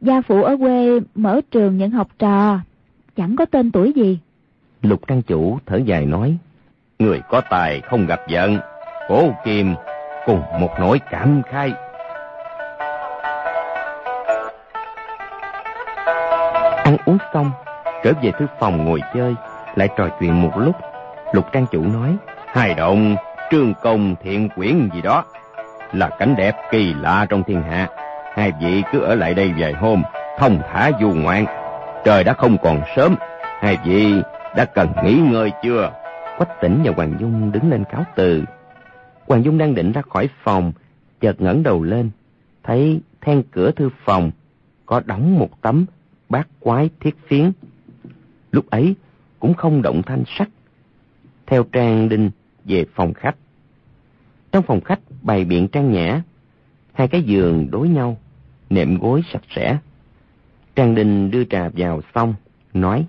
[0.00, 2.60] Gia phụ ở quê mở trường nhận học trò.
[3.16, 4.18] Chẳng có tên tuổi gì.
[4.82, 6.36] Lục Trang Chủ thở dài nói.
[6.98, 8.58] Người có tài không gặp giận.
[9.08, 9.74] Cố kim
[10.26, 11.72] cùng một nỗi cảm khai.
[16.84, 17.50] Ăn uống xong,
[18.04, 19.34] trở về thư phòng ngồi chơi,
[19.74, 20.76] lại trò chuyện một lúc.
[21.32, 22.16] Lục Trang Chủ nói.
[22.46, 23.16] Hai động,
[23.50, 25.24] trương công thiện quyển gì đó.
[25.92, 27.88] Là cảnh đẹp kỳ lạ trong thiên hạ.
[28.34, 30.02] Hai vị cứ ở lại đây vài hôm,
[30.38, 31.44] thông thả du ngoạn.
[32.04, 33.14] Trời đã không còn sớm.
[33.60, 34.22] Hai vị
[34.56, 35.92] đã cần nghỉ ngơi chưa?
[36.38, 38.44] Quách tỉnh và Hoàng Dung đứng lên cáo từ.
[39.28, 40.72] Hoàng Dung đang định ra khỏi phòng,
[41.20, 42.10] chợt ngẩng đầu lên,
[42.62, 44.30] thấy then cửa thư phòng
[44.86, 45.86] có đóng một tấm
[46.28, 47.52] bát quái thiết phiến.
[48.56, 48.94] Lúc ấy
[49.38, 50.48] cũng không động thanh sắc.
[51.46, 52.30] Theo Trang Đinh
[52.64, 53.36] về phòng khách.
[54.52, 56.22] Trong phòng khách bày biện trang nhã,
[56.92, 58.18] hai cái giường đối nhau,
[58.70, 59.78] nệm gối sạch sẽ.
[60.74, 62.34] Trang Đinh đưa trà vào xong,
[62.74, 63.06] nói.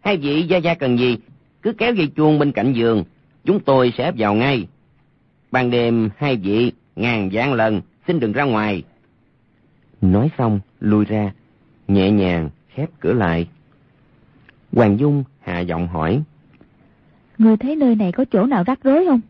[0.00, 1.18] Hai vị gia gia cần gì,
[1.62, 3.04] cứ kéo dây chuông bên cạnh giường,
[3.44, 4.66] chúng tôi sẽ vào ngay.
[5.50, 8.82] Ban đêm hai vị ngàn vạn lần xin đừng ra ngoài.
[10.00, 11.32] Nói xong lui ra,
[11.88, 13.48] nhẹ nhàng khép cửa lại.
[14.72, 16.22] Hoàng Dung hạ giọng hỏi.
[17.38, 19.20] Người thấy nơi này có chỗ nào rắc rối không?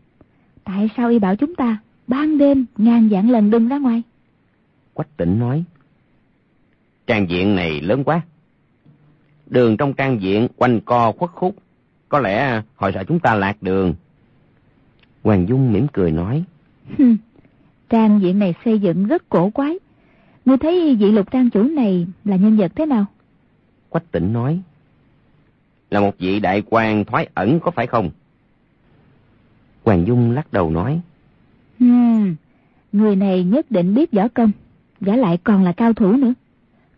[0.63, 1.77] Tại sao y bảo chúng ta
[2.07, 4.01] ban đêm ngàn vạn lần đừng ra ngoài?
[4.93, 5.63] Quách tỉnh nói.
[7.07, 8.21] Trang diện này lớn quá.
[9.45, 11.55] Đường trong trang diện quanh co khuất khúc.
[12.09, 13.93] Có lẽ họ sợ chúng ta lạc đường.
[15.23, 16.43] Hoàng Dung mỉm cười nói.
[17.89, 19.79] Trang viện này xây dựng rất cổ quái.
[20.45, 23.05] Ngươi thấy vị lục trang chủ này là nhân vật thế nào?
[23.89, 24.61] Quách tỉnh nói.
[25.93, 28.11] Là một vị đại quan thoái ẩn có phải không?
[29.83, 31.01] Hoàng Dung lắc đầu nói.
[31.79, 32.35] Hmm,
[32.91, 34.51] người này nhất định biết võ công,
[35.01, 36.33] giả lại còn là cao thủ nữa.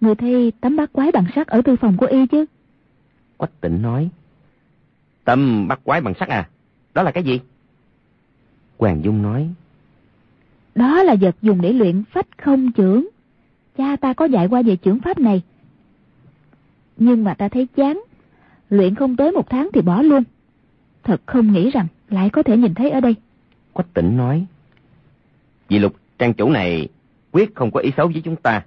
[0.02, 2.46] Người thấy tấm bát quái bằng sắt ở thư phòng của y chứ?
[3.38, 4.10] Quách tỉnh nói.
[5.24, 6.50] Tâm bắt quái bằng sắt à?
[6.94, 7.40] Đó là cái gì?
[8.78, 9.50] Hoàng Dung nói.
[10.76, 13.10] Đó là vật dùng để luyện phách không trưởng.
[13.78, 15.42] Cha ta có dạy qua về trưởng pháp này.
[16.98, 18.02] Nhưng mà ta thấy chán.
[18.70, 20.24] Luyện không tới một tháng thì bỏ luôn.
[21.04, 23.16] Thật không nghĩ rằng lại có thể nhìn thấy ở đây.
[23.74, 24.46] Quách tỉnh nói.
[25.70, 26.88] Vì lục trang chủ này
[27.32, 28.66] quyết không có ý xấu với chúng ta.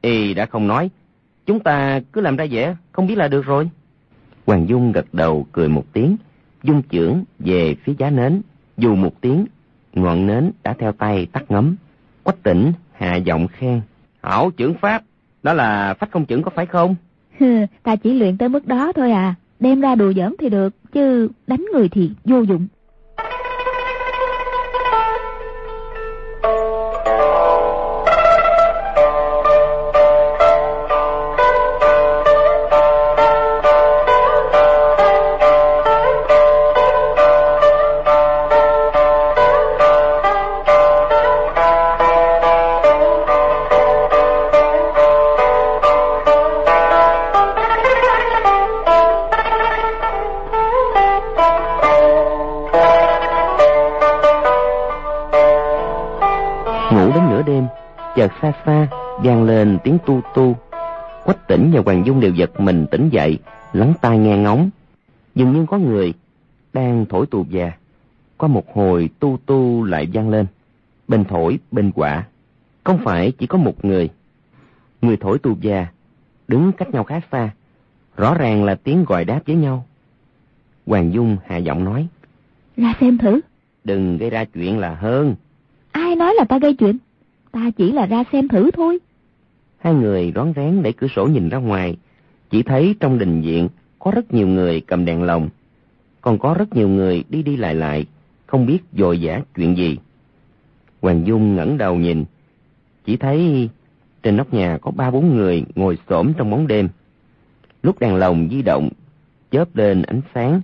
[0.00, 0.90] Y đã không nói.
[1.46, 3.70] Chúng ta cứ làm ra vẻ, không biết là được rồi.
[4.46, 6.16] Hoàng Dung gật đầu cười một tiếng.
[6.62, 8.42] Dung trưởng về phía giá nến.
[8.76, 9.46] Dù một tiếng,
[9.92, 11.76] ngọn nến đã theo tay tắt ngấm.
[12.22, 13.80] Quách tỉnh hạ giọng khen.
[14.22, 15.02] Hảo trưởng pháp,
[15.42, 16.94] đó là phách không trưởng có phải không?
[17.82, 19.34] Ta chỉ luyện tới mức đó thôi à.
[19.60, 22.66] Đem ra đùa giỡn thì được, chứ đánh người thì vô dụng.
[59.50, 60.56] Lên tiếng tu tu.
[61.24, 63.38] Quách tỉnh và Hoàng Dung đều giật mình tỉnh dậy,
[63.72, 64.70] lắng tai nghe ngóng.
[65.34, 66.14] Dường như có người
[66.72, 67.72] đang thổi tù già.
[68.38, 70.46] Có một hồi tu tu lại vang lên.
[71.08, 72.26] Bên thổi, bên quạ.
[72.84, 74.08] Không phải chỉ có một người.
[75.02, 75.86] Người thổi tù già,
[76.48, 77.50] đứng cách nhau khá xa.
[78.16, 79.84] Rõ ràng là tiếng gọi đáp với nhau.
[80.86, 82.06] Hoàng Dung hạ giọng nói.
[82.76, 83.40] Ra xem thử.
[83.84, 85.34] Đừng gây ra chuyện là hơn.
[85.92, 86.96] Ai nói là ta gây chuyện?
[87.52, 88.98] Ta chỉ là ra xem thử thôi.
[89.80, 91.96] Hai người rón rén đẩy cửa sổ nhìn ra ngoài.
[92.50, 93.68] Chỉ thấy trong đình viện
[93.98, 95.48] có rất nhiều người cầm đèn lồng.
[96.20, 98.06] Còn có rất nhiều người đi đi lại lại,
[98.46, 99.98] không biết dội vã chuyện gì.
[101.00, 102.24] Hoàng Dung ngẩng đầu nhìn.
[103.04, 103.68] Chỉ thấy
[104.22, 106.88] trên nóc nhà có ba bốn người ngồi xổm trong bóng đêm.
[107.82, 108.88] Lúc đèn lồng di động,
[109.50, 110.60] chớp lên ánh sáng,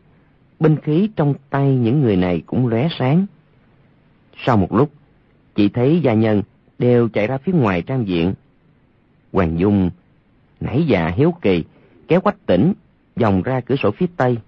[0.61, 3.27] binh khí trong tay những người này cũng lóe sáng.
[4.45, 4.91] Sau một lúc,
[5.55, 6.43] chị thấy gia nhân
[6.79, 8.35] đều chạy ra phía ngoài trang viện.
[9.33, 9.91] Hoàng Dung
[10.61, 11.64] nãy dạ hiếu kỳ,
[12.09, 12.72] kéo quách tỉnh,
[13.16, 14.39] vòng ra cửa sổ phía tây.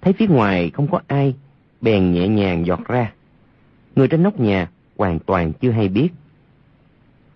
[0.00, 1.34] Thấy phía ngoài không có ai,
[1.80, 3.12] bèn nhẹ nhàng giọt ra.
[3.96, 6.08] Người trên nóc nhà hoàn toàn chưa hay biết.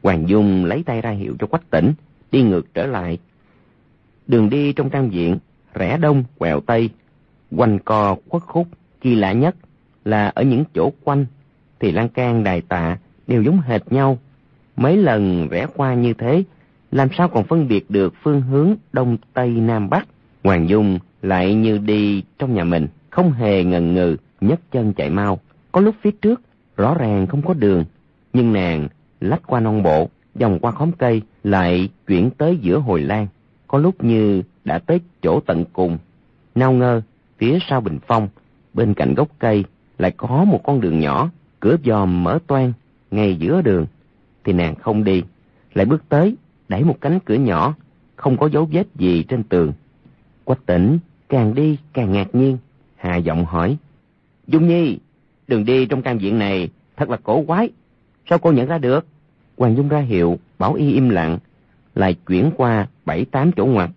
[0.02, 1.92] Hoàng Dung lấy tay ra hiệu cho quách tỉnh,
[2.32, 3.18] đi ngược trở lại.
[4.26, 5.38] Đường đi trong trang viện,
[5.74, 6.90] rẽ đông, quẹo tây,
[7.56, 8.68] quanh co khuất khúc,
[9.00, 9.56] kỳ lạ nhất
[10.04, 11.26] là ở những chỗ quanh
[11.80, 14.18] thì lan can đài tạ đều giống hệt nhau.
[14.76, 16.44] Mấy lần rẽ qua như thế,
[16.92, 20.06] làm sao còn phân biệt được phương hướng đông tây nam bắc.
[20.44, 25.10] Hoàng Dung lại như đi trong nhà mình, không hề ngần ngừ, nhấc chân chạy
[25.10, 25.40] mau.
[25.72, 26.40] Có lúc phía trước,
[26.76, 27.84] rõ ràng không có đường,
[28.32, 28.88] nhưng nàng
[29.20, 33.26] lách qua non bộ, vòng qua khóm cây, lại chuyển tới giữa hồi lan.
[33.68, 35.98] Có lúc như đã tới chỗ tận cùng.
[36.54, 37.02] Nao ngơ,
[37.38, 38.28] phía sau bình phong,
[38.74, 39.64] bên cạnh gốc cây,
[39.98, 41.30] lại có một con đường nhỏ,
[41.60, 42.72] cửa giòm mở toang,
[43.10, 43.86] ngay giữa đường.
[44.44, 45.22] Thì nàng không đi,
[45.74, 46.36] lại bước tới,
[46.70, 47.74] đẩy một cánh cửa nhỏ,
[48.16, 49.72] không có dấu vết gì trên tường.
[50.44, 50.98] Quách tỉnh,
[51.28, 52.58] càng đi càng ngạc nhiên,
[52.96, 53.76] hà giọng hỏi.
[54.46, 54.98] Dung Nhi,
[55.48, 57.70] đường đi trong căn viện này thật là cổ quái,
[58.30, 59.06] sao cô nhận ra được?
[59.56, 61.38] Hoàng Dung ra hiệu, bảo y im lặng,
[61.94, 63.90] lại chuyển qua bảy tám chỗ ngoặt,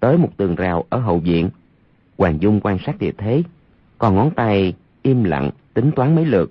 [0.00, 1.50] tới một tường rào ở hậu viện.
[2.18, 3.42] Hoàng Dung quan sát địa thế,
[3.98, 6.50] còn ngón tay im lặng tính toán mấy lượt,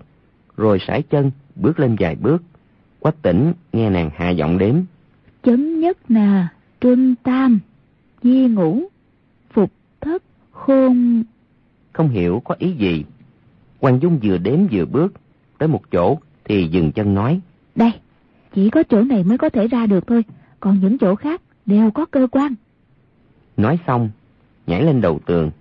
[0.57, 2.43] rồi sải chân bước lên vài bước.
[2.99, 4.75] Quách tỉnh nghe nàng hạ giọng đếm.
[5.43, 7.59] Chấm nhất nà, trưng tam,
[8.23, 8.83] di ngũ,
[9.53, 9.71] phục
[10.01, 11.23] thất, khôn...
[11.93, 13.03] Không hiểu có ý gì.
[13.79, 15.13] Hoàng Dung vừa đếm vừa bước,
[15.57, 17.39] tới một chỗ thì dừng chân nói.
[17.75, 17.91] Đây,
[18.55, 20.23] chỉ có chỗ này mới có thể ra được thôi,
[20.59, 22.55] còn những chỗ khác đều có cơ quan.
[23.57, 24.09] Nói xong,
[24.67, 25.51] nhảy lên đầu tường.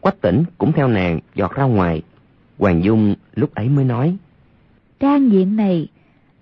[0.00, 2.02] Quách tỉnh cũng theo nàng giọt ra ngoài.
[2.58, 4.16] Hoàng Dung lúc ấy mới nói.
[5.00, 5.88] Trang diện này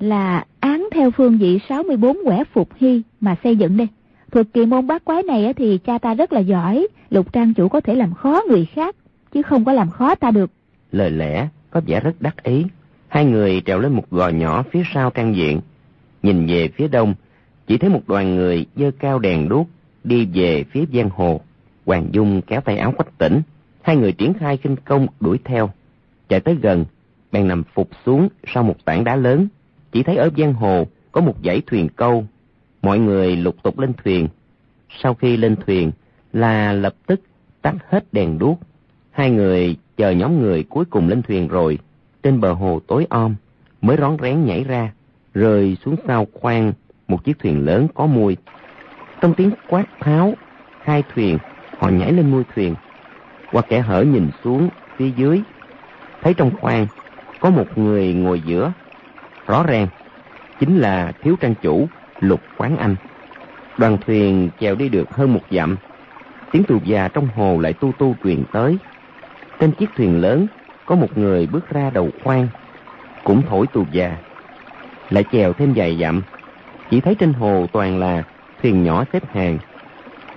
[0.02, 3.88] là án theo phương vị 64 quẻ phục hy mà xây dựng đây.
[4.30, 7.68] Thuật kỳ môn bát quái này thì cha ta rất là giỏi, lục trang chủ
[7.68, 8.96] có thể làm khó người khác,
[9.32, 10.50] chứ không có làm khó ta được.
[10.92, 12.64] Lời lẽ có vẻ rất đắc ý.
[13.08, 15.60] Hai người trèo lên một gò nhỏ phía sau trang diện.
[16.22, 17.14] Nhìn về phía đông,
[17.66, 19.66] chỉ thấy một đoàn người dơ cao đèn đuốc
[20.04, 21.40] đi về phía giang hồ.
[21.86, 23.42] Hoàng Dung kéo tay áo quách tỉnh.
[23.82, 25.70] Hai người triển khai kinh công đuổi theo.
[26.28, 26.84] Chạy tới gần,
[27.32, 29.48] bèn nằm phục xuống sau một tảng đá lớn.
[29.92, 32.24] Chỉ thấy ở giang hồ có một dãy thuyền câu.
[32.82, 34.28] Mọi người lục tục lên thuyền.
[35.02, 35.92] Sau khi lên thuyền
[36.32, 37.20] là lập tức
[37.62, 38.60] tắt hết đèn đuốc.
[39.10, 41.78] Hai người chờ nhóm người cuối cùng lên thuyền rồi.
[42.22, 43.34] Trên bờ hồ tối om
[43.82, 44.92] mới rón rén nhảy ra,
[45.34, 46.72] rơi xuống sau khoang
[47.08, 48.36] một chiếc thuyền lớn có mùi.
[49.20, 50.34] Trong tiếng quát tháo,
[50.82, 51.38] hai thuyền,
[51.78, 52.74] họ nhảy lên mui thuyền.
[53.52, 55.40] Qua kẻ hở nhìn xuống phía dưới,
[56.22, 56.86] thấy trong khoang
[57.40, 58.72] có một người ngồi giữa.
[59.46, 59.86] Rõ ràng,
[60.60, 61.88] chính là thiếu trang chủ
[62.20, 62.96] Lục Quán Anh.
[63.78, 65.76] Đoàn thuyền chèo đi được hơn một dặm.
[66.50, 68.78] Tiếng tù già trong hồ lại tu tu truyền tới.
[69.60, 70.46] Trên chiếc thuyền lớn
[70.86, 72.48] có một người bước ra đầu khoang,
[73.24, 74.16] cũng thổi tù già.
[75.10, 76.22] Lại chèo thêm vài dặm,
[76.90, 78.22] chỉ thấy trên hồ toàn là
[78.62, 79.58] thuyền nhỏ xếp hàng.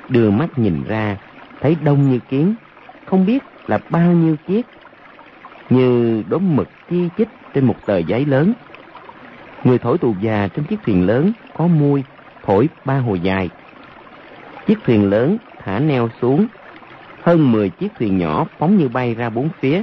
[0.10, 1.18] Đưa mắt nhìn ra,
[1.62, 2.56] thấy đông như kiến,
[3.06, 4.66] không biết là bao nhiêu chiếc.
[5.70, 8.54] Như đốm mực chi chích trên một tờ giấy lớn.
[9.66, 12.04] Người thổi tù già trên chiếc thuyền lớn có mui,
[12.44, 13.50] thổi ba hồi dài.
[14.68, 16.48] Chiếc thuyền lớn thả neo xuống,
[17.22, 19.82] hơn 10 chiếc thuyền nhỏ phóng như bay ra bốn phía.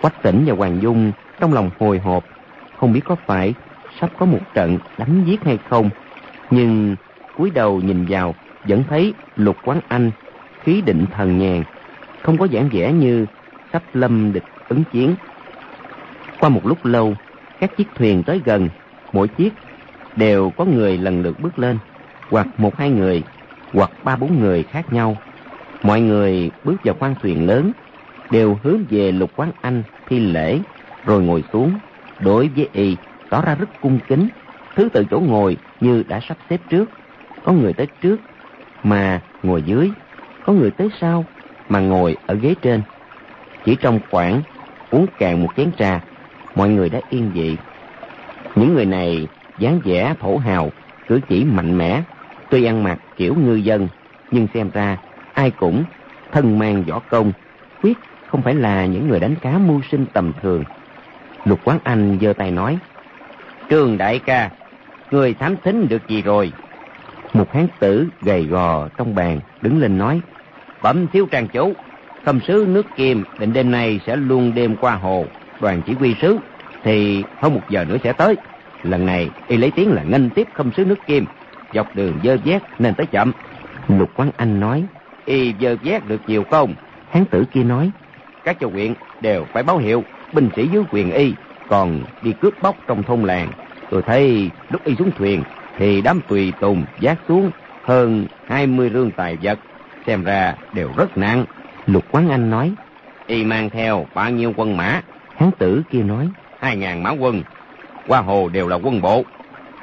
[0.00, 2.24] Quách tỉnh và Hoàng Dung trong lòng hồi hộp,
[2.76, 3.54] không biết có phải
[4.00, 5.90] sắp có một trận đánh giết hay không.
[6.50, 6.96] Nhưng
[7.36, 10.10] cúi đầu nhìn vào, vẫn thấy lục quán anh,
[10.62, 11.62] khí định thần nhàn,
[12.22, 13.26] không có giảng vẻ như
[13.72, 15.14] sắp lâm địch ứng chiến.
[16.40, 17.14] Qua một lúc lâu,
[17.60, 18.68] các chiếc thuyền tới gần,
[19.12, 19.52] mỗi chiếc
[20.16, 21.78] đều có người lần lượt bước lên,
[22.30, 23.22] hoặc một hai người,
[23.72, 25.16] hoặc ba bốn người khác nhau.
[25.82, 27.72] Mọi người bước vào khoang thuyền lớn,
[28.30, 30.58] đều hướng về lục quán anh thi lễ,
[31.04, 31.78] rồi ngồi xuống.
[32.20, 32.96] Đối với y,
[33.30, 34.28] tỏ ra rất cung kính,
[34.76, 36.90] thứ tự chỗ ngồi như đã sắp xếp trước.
[37.44, 38.20] Có người tới trước
[38.82, 39.90] mà ngồi dưới,
[40.46, 41.24] có người tới sau
[41.68, 42.82] mà ngồi ở ghế trên.
[43.64, 44.42] Chỉ trong khoảng
[44.90, 46.00] uống cạn một chén trà,
[46.60, 47.56] mọi người đã yên vị.
[48.54, 50.70] Những người này dáng vẻ thổ hào,
[51.08, 52.02] cử chỉ mạnh mẽ,
[52.50, 53.88] tuy ăn mặc kiểu ngư dân,
[54.30, 54.98] nhưng xem ra
[55.34, 55.84] ai cũng
[56.32, 57.32] thân mang võ công,
[57.82, 60.64] quyết không phải là những người đánh cá mưu sinh tầm thường.
[61.44, 62.78] Lục Quán Anh giơ tay nói,
[63.70, 64.50] Trương đại ca,
[65.10, 66.52] người thám thính được gì rồi?
[67.32, 70.20] Một hán tử gầy gò trong bàn đứng lên nói,
[70.82, 71.72] Bẩm thiếu trang chủ,
[72.24, 75.26] khâm sứ nước kim định đêm nay sẽ luôn đêm qua hồ,
[75.60, 76.38] đoàn chỉ huy sứ
[76.82, 78.36] thì hơn một giờ nữa sẽ tới.
[78.82, 81.24] Lần này y lấy tiếng là nghênh tiếp không sứ nước kim,
[81.74, 83.32] dọc đường dơ vét nên tới chậm.
[83.88, 84.84] Lục Quán Anh nói,
[85.24, 86.74] y dơ vét được nhiều không?
[87.10, 87.90] Hán tử kia nói,
[88.44, 91.34] các châu huyện đều phải báo hiệu, binh sĩ dưới quyền y,
[91.68, 93.48] còn đi cướp bóc trong thôn làng.
[93.90, 95.42] Tôi thấy lúc y xuống thuyền
[95.78, 97.50] thì đám tùy tùng giác xuống
[97.84, 99.58] hơn 20 rương tài vật.
[100.06, 101.44] Xem ra đều rất nặng.
[101.86, 102.72] Lục Quán Anh nói.
[103.26, 105.00] Y mang theo bao nhiêu quân mã?
[105.36, 106.28] Hán tử kia nói.
[106.60, 107.42] Hai ngàn mã quân.
[108.06, 109.24] Qua hồ đều là quân bộ.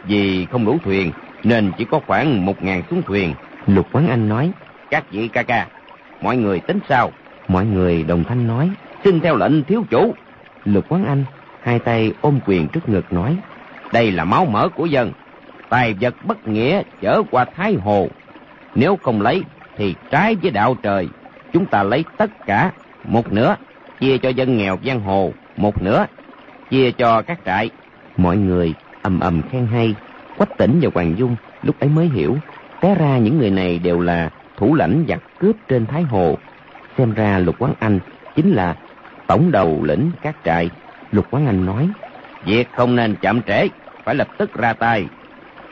[0.04, 1.12] Vì không đủ thuyền
[1.44, 3.34] nên chỉ có khoảng một ngàn xuống thuyền.
[3.68, 4.52] Lục Quán Anh nói.
[4.90, 5.68] Các vị ca ca,
[6.22, 7.12] mọi người tính sao?
[7.48, 8.70] Mọi người đồng thanh nói.
[9.04, 10.14] Xin theo lệnh thiếu chủ.
[10.66, 11.24] Lục Quán Anh
[11.62, 13.38] hai tay ôm quyền trước ngực nói.
[13.94, 15.12] Đây là máu mỡ của dân.
[15.70, 18.08] Tài vật bất nghĩa chở qua Thái Hồ.
[18.76, 19.44] Nếu không lấy
[19.78, 21.08] thì trái với đạo trời.
[21.54, 22.72] Chúng ta lấy tất cả,
[23.04, 23.56] một nửa,
[24.00, 26.06] chia cho dân nghèo giang hồ, một nửa,
[26.70, 27.70] chia cho các trại.
[28.18, 29.96] Mọi người ầm ầm khen hay.
[30.38, 32.38] Quách tỉnh và Hoàng Dung lúc ấy mới hiểu.
[32.82, 36.38] Té ra những người này đều là thủ lãnh giặc cướp trên Thái Hồ.
[36.98, 38.00] Xem ra Lục Quán Anh
[38.36, 38.76] chính là
[39.28, 40.70] tổng đầu lĩnh các trại.
[41.12, 41.90] Lục Quán Anh nói,
[42.46, 43.68] việc không nên chậm trễ,
[44.04, 45.06] phải lập tức ra tay.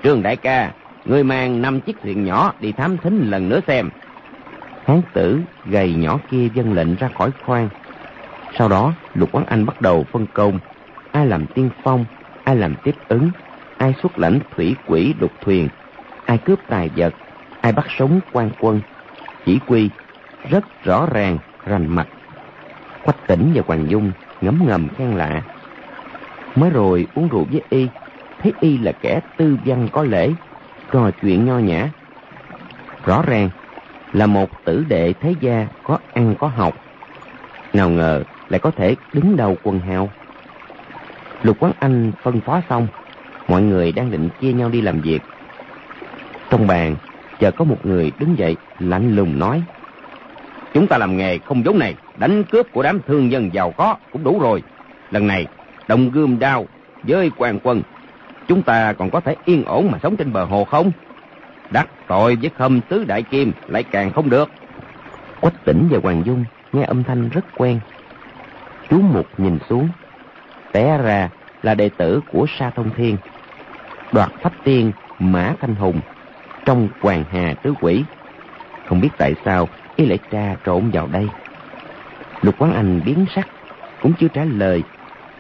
[0.04, 0.72] Trương đại ca,
[1.06, 3.90] ngươi mang năm chiếc thuyền nhỏ đi thám thính lần nữa xem.
[4.86, 7.70] Hán tử gầy nhỏ kia dân lệnh ra khỏi khoang.
[8.58, 10.60] Sau đó, Lục Quán Anh bắt đầu phân công,
[11.16, 12.06] ai làm tiên phong,
[12.44, 13.32] ai làm tiếp ứng,
[13.78, 15.70] ai xuất lãnh thủy quỷ đục thuyền,
[16.26, 17.14] ai cướp tài vật,
[17.62, 18.82] ai bắt sống quan quân.
[19.46, 19.90] Chỉ quy
[20.50, 22.08] rất rõ ràng, rành mạch.
[23.04, 24.12] Quách tỉnh và Hoàng Dung
[24.42, 25.42] ngấm ngầm khen lạ.
[26.56, 27.88] Mới rồi uống rượu với y,
[28.42, 30.32] thấy y là kẻ tư văn có lễ,
[30.92, 31.90] trò chuyện nho nhã.
[33.06, 33.50] Rõ ràng
[34.14, 36.74] là một tử đệ thế gia có ăn có học.
[37.74, 40.10] Nào ngờ lại có thể đứng đầu quần hào.
[41.46, 42.88] Lục Quán Anh phân phó xong,
[43.48, 45.22] mọi người đang định chia nhau đi làm việc.
[46.50, 46.96] Trong bàn,
[47.40, 49.64] chờ có một người đứng dậy lạnh lùng nói.
[50.74, 53.96] Chúng ta làm nghề không giống này, đánh cướp của đám thương dân giàu có
[54.12, 54.64] cũng đủ rồi.
[55.12, 55.48] Lần này,
[55.88, 56.66] đồng gươm đao
[57.04, 57.82] với quan quân,
[58.48, 60.92] chúng ta còn có thể yên ổn mà sống trên bờ hồ không?
[61.72, 64.50] Đắc tội với khâm tứ đại kim lại càng không được.
[65.42, 67.80] Quách tỉnh và Hoàng Dung nghe âm thanh rất quen.
[68.90, 69.90] Chú Mục nhìn xuống,
[70.76, 71.30] té ra
[71.64, 73.18] là đệ tử của Sa Thông Thiên.
[74.12, 76.00] Đoạt phách tiên Mã Thanh Hùng
[76.66, 78.04] trong Hoàng Hà Tứ Quỷ.
[78.88, 81.28] Không biết tại sao y lại tra trộn vào đây.
[82.42, 83.48] Lục Quán Anh biến sắc,
[84.02, 84.84] cũng chưa trả lời.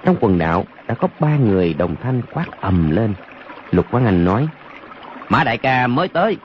[0.05, 3.13] Trong quần đạo đã có ba người đồng thanh quát ầm lên.
[3.71, 4.47] Lục Quán Anh nói,
[5.29, 6.37] Mã đại ca mới tới,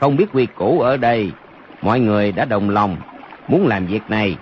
[0.00, 1.32] không biết quy củ ở đây.
[1.82, 2.96] Mọi người đã đồng lòng,
[3.48, 4.36] muốn làm việc này.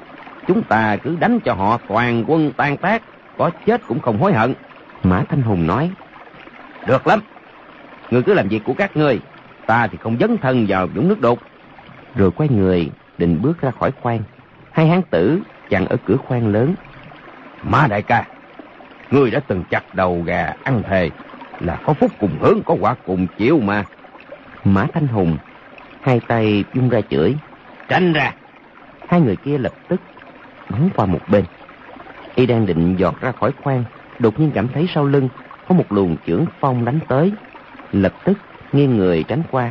[0.47, 3.03] Chúng ta cứ đánh cho họ toàn quân tan tác,
[3.39, 4.55] có chết cũng không hối hận.
[5.03, 5.91] Mã Thanh Hùng nói,
[6.87, 7.21] Được lắm,
[8.11, 9.21] người cứ làm việc của các ngươi,
[9.67, 11.39] ta thì không dấn thân vào dũng nước đục.
[12.15, 14.21] Rồi quay người, định bước ra khỏi khoang.
[14.73, 16.75] Hai hán tử chặn ở cửa khoang lớn.
[17.63, 18.27] Mã đại ca,
[19.11, 21.11] ngươi đã từng chặt đầu gà ăn thề,
[21.61, 23.85] là có phúc cùng hướng, có quả cùng chịu mà.
[24.65, 25.39] Mã Thanh Hùng,
[26.01, 27.35] hai tay vung ra chửi.
[27.89, 28.33] Tránh ra!
[29.09, 30.01] Hai người kia lập tức
[30.71, 31.45] bắn qua một bên.
[32.35, 33.85] Y đang định giọt ra khỏi khoang,
[34.19, 35.29] đột nhiên cảm thấy sau lưng
[35.69, 37.33] có một luồng chưởng phong đánh tới.
[37.93, 38.39] Lập tức
[38.73, 39.71] nghiêng người tránh qua.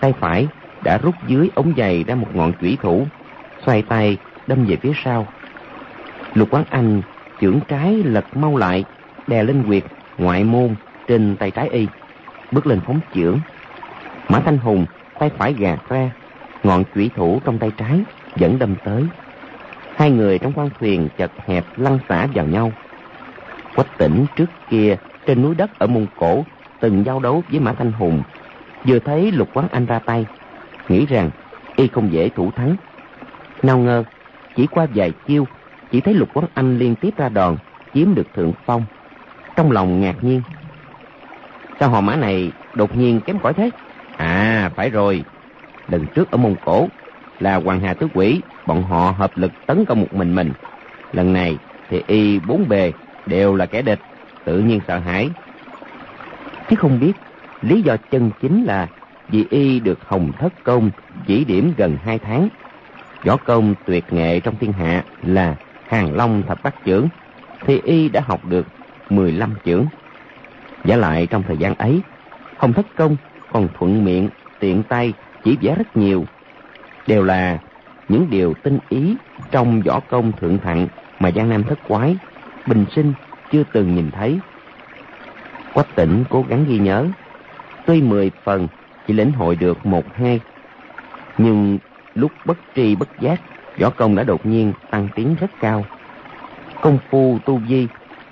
[0.00, 0.48] Tay phải
[0.82, 3.06] đã rút dưới ống giày ra một ngọn chủy thủ,
[3.66, 5.26] xoay tay đâm về phía sau.
[6.34, 7.02] Lục Quán Anh
[7.40, 8.84] chưởng trái lật mau lại,
[9.26, 9.84] đè lên quyệt
[10.18, 10.74] ngoại môn
[11.08, 11.86] trên tay trái y,
[12.52, 13.38] bước lên phóng chưởng.
[14.28, 14.86] Mã Thanh Hùng
[15.18, 16.10] tay phải gạt ra,
[16.62, 18.00] ngọn chủy thủ trong tay trái
[18.36, 19.04] vẫn đâm tới.
[19.96, 22.72] Hai người trong khoang thuyền chật hẹp lăn xả vào nhau.
[23.76, 26.44] Quách tỉnh trước kia trên núi đất ở Mông Cổ
[26.80, 28.22] từng giao đấu với Mã Thanh Hùng.
[28.84, 30.26] Vừa thấy Lục Quán Anh ra tay,
[30.88, 31.30] nghĩ rằng
[31.76, 32.76] y không dễ thủ thắng.
[33.62, 34.04] Nào ngờ,
[34.56, 35.46] chỉ qua vài chiêu,
[35.90, 37.56] chỉ thấy Lục Quán Anh liên tiếp ra đòn,
[37.94, 38.84] chiếm được thượng phong.
[39.56, 40.42] Trong lòng ngạc nhiên.
[41.80, 43.70] Sao họ mã này đột nhiên kém cỏi thế?
[44.16, 45.24] À, phải rồi.
[45.88, 46.88] Lần trước ở Mông Cổ
[47.40, 50.52] là Hoàng Hà Tứ Quỷ, bọn họ hợp lực tấn công một mình mình.
[51.12, 51.58] Lần này
[51.88, 52.92] thì y bốn bề
[53.26, 54.00] đều là kẻ địch,
[54.44, 55.30] tự nhiên sợ hãi.
[56.70, 57.12] Chứ không biết
[57.62, 58.88] lý do chân chính là
[59.28, 60.90] vì y được Hồng Thất Công
[61.26, 62.48] chỉ điểm gần hai tháng.
[63.24, 65.54] Võ công tuyệt nghệ trong thiên hạ là
[65.88, 67.08] Hàng Long Thập Bát Chưởng,
[67.60, 68.66] thì y đã học được
[69.10, 69.86] 15 chưởng.
[70.84, 72.00] Giả lại trong thời gian ấy,
[72.56, 73.16] Hồng Thất Công
[73.52, 74.28] còn thuận miệng,
[74.58, 75.12] tiện tay
[75.44, 76.24] chỉ vẽ rất nhiều.
[77.06, 77.58] Đều là
[78.08, 79.16] những điều tinh ý
[79.50, 80.88] trong võ công thượng thặng
[81.20, 82.16] mà Giang Nam thất quái,
[82.66, 83.12] bình sinh
[83.52, 84.38] chưa từng nhìn thấy.
[85.72, 87.06] Quách tỉnh cố gắng ghi nhớ,
[87.86, 88.68] tuy mười phần
[89.06, 90.40] chỉ lĩnh hội được một hai,
[91.38, 91.78] nhưng
[92.14, 93.40] lúc bất tri bất giác,
[93.80, 95.84] võ công đã đột nhiên tăng tiến rất cao.
[96.80, 97.88] Công phu tu vi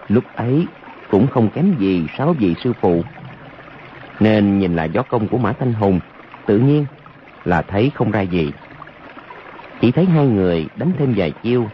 [0.08, 0.66] lúc ấy
[1.10, 3.02] cũng không kém gì sáu vị sư phụ.
[4.20, 6.00] Nên nhìn lại võ công của Mã Thanh Hùng,
[6.46, 6.86] tự nhiên
[7.44, 8.52] là thấy không ra gì.
[9.82, 11.68] Chỉ thấy hai người đánh thêm vài chiêu,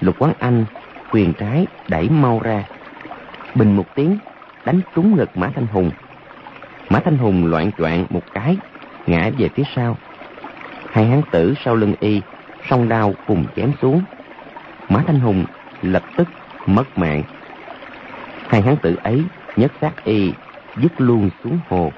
[0.00, 0.64] Lục Quán Anh
[1.10, 2.64] quyền trái đẩy mau ra.
[3.54, 4.18] Bình một tiếng,
[4.64, 5.90] đánh trúng ngực Mã Thanh Hùng.
[6.88, 8.56] Mã Thanh Hùng loạn choạng một cái,
[9.06, 9.96] ngã về phía sau.
[10.90, 12.22] Hai hán tử sau lưng y,
[12.70, 14.02] song đao cùng chém xuống.
[14.88, 15.44] Mã Thanh Hùng
[15.82, 16.28] lập tức
[16.66, 17.22] mất mạng.
[18.48, 19.24] Hai hán tử ấy
[19.56, 20.32] nhất xác y
[20.76, 21.92] dứt luôn xuống hồ.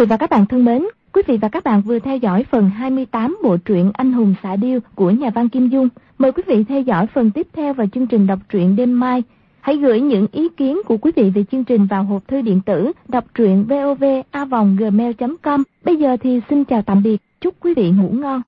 [0.00, 2.70] Vị và các bạn thân mến, quý vị và các bạn vừa theo dõi phần
[2.70, 5.88] 28 bộ truyện Anh hùng xạ điêu của nhà văn Kim Dung.
[6.18, 9.22] Mời quý vị theo dõi phần tiếp theo vào chương trình đọc truyện đêm mai.
[9.60, 12.60] Hãy gửi những ý kiến của quý vị về chương trình vào hộp thư điện
[12.66, 15.62] tử đọc truyện vovavonggmail.com.
[15.84, 18.38] Bây giờ thì xin chào tạm biệt, chúc quý vị ngủ ngon.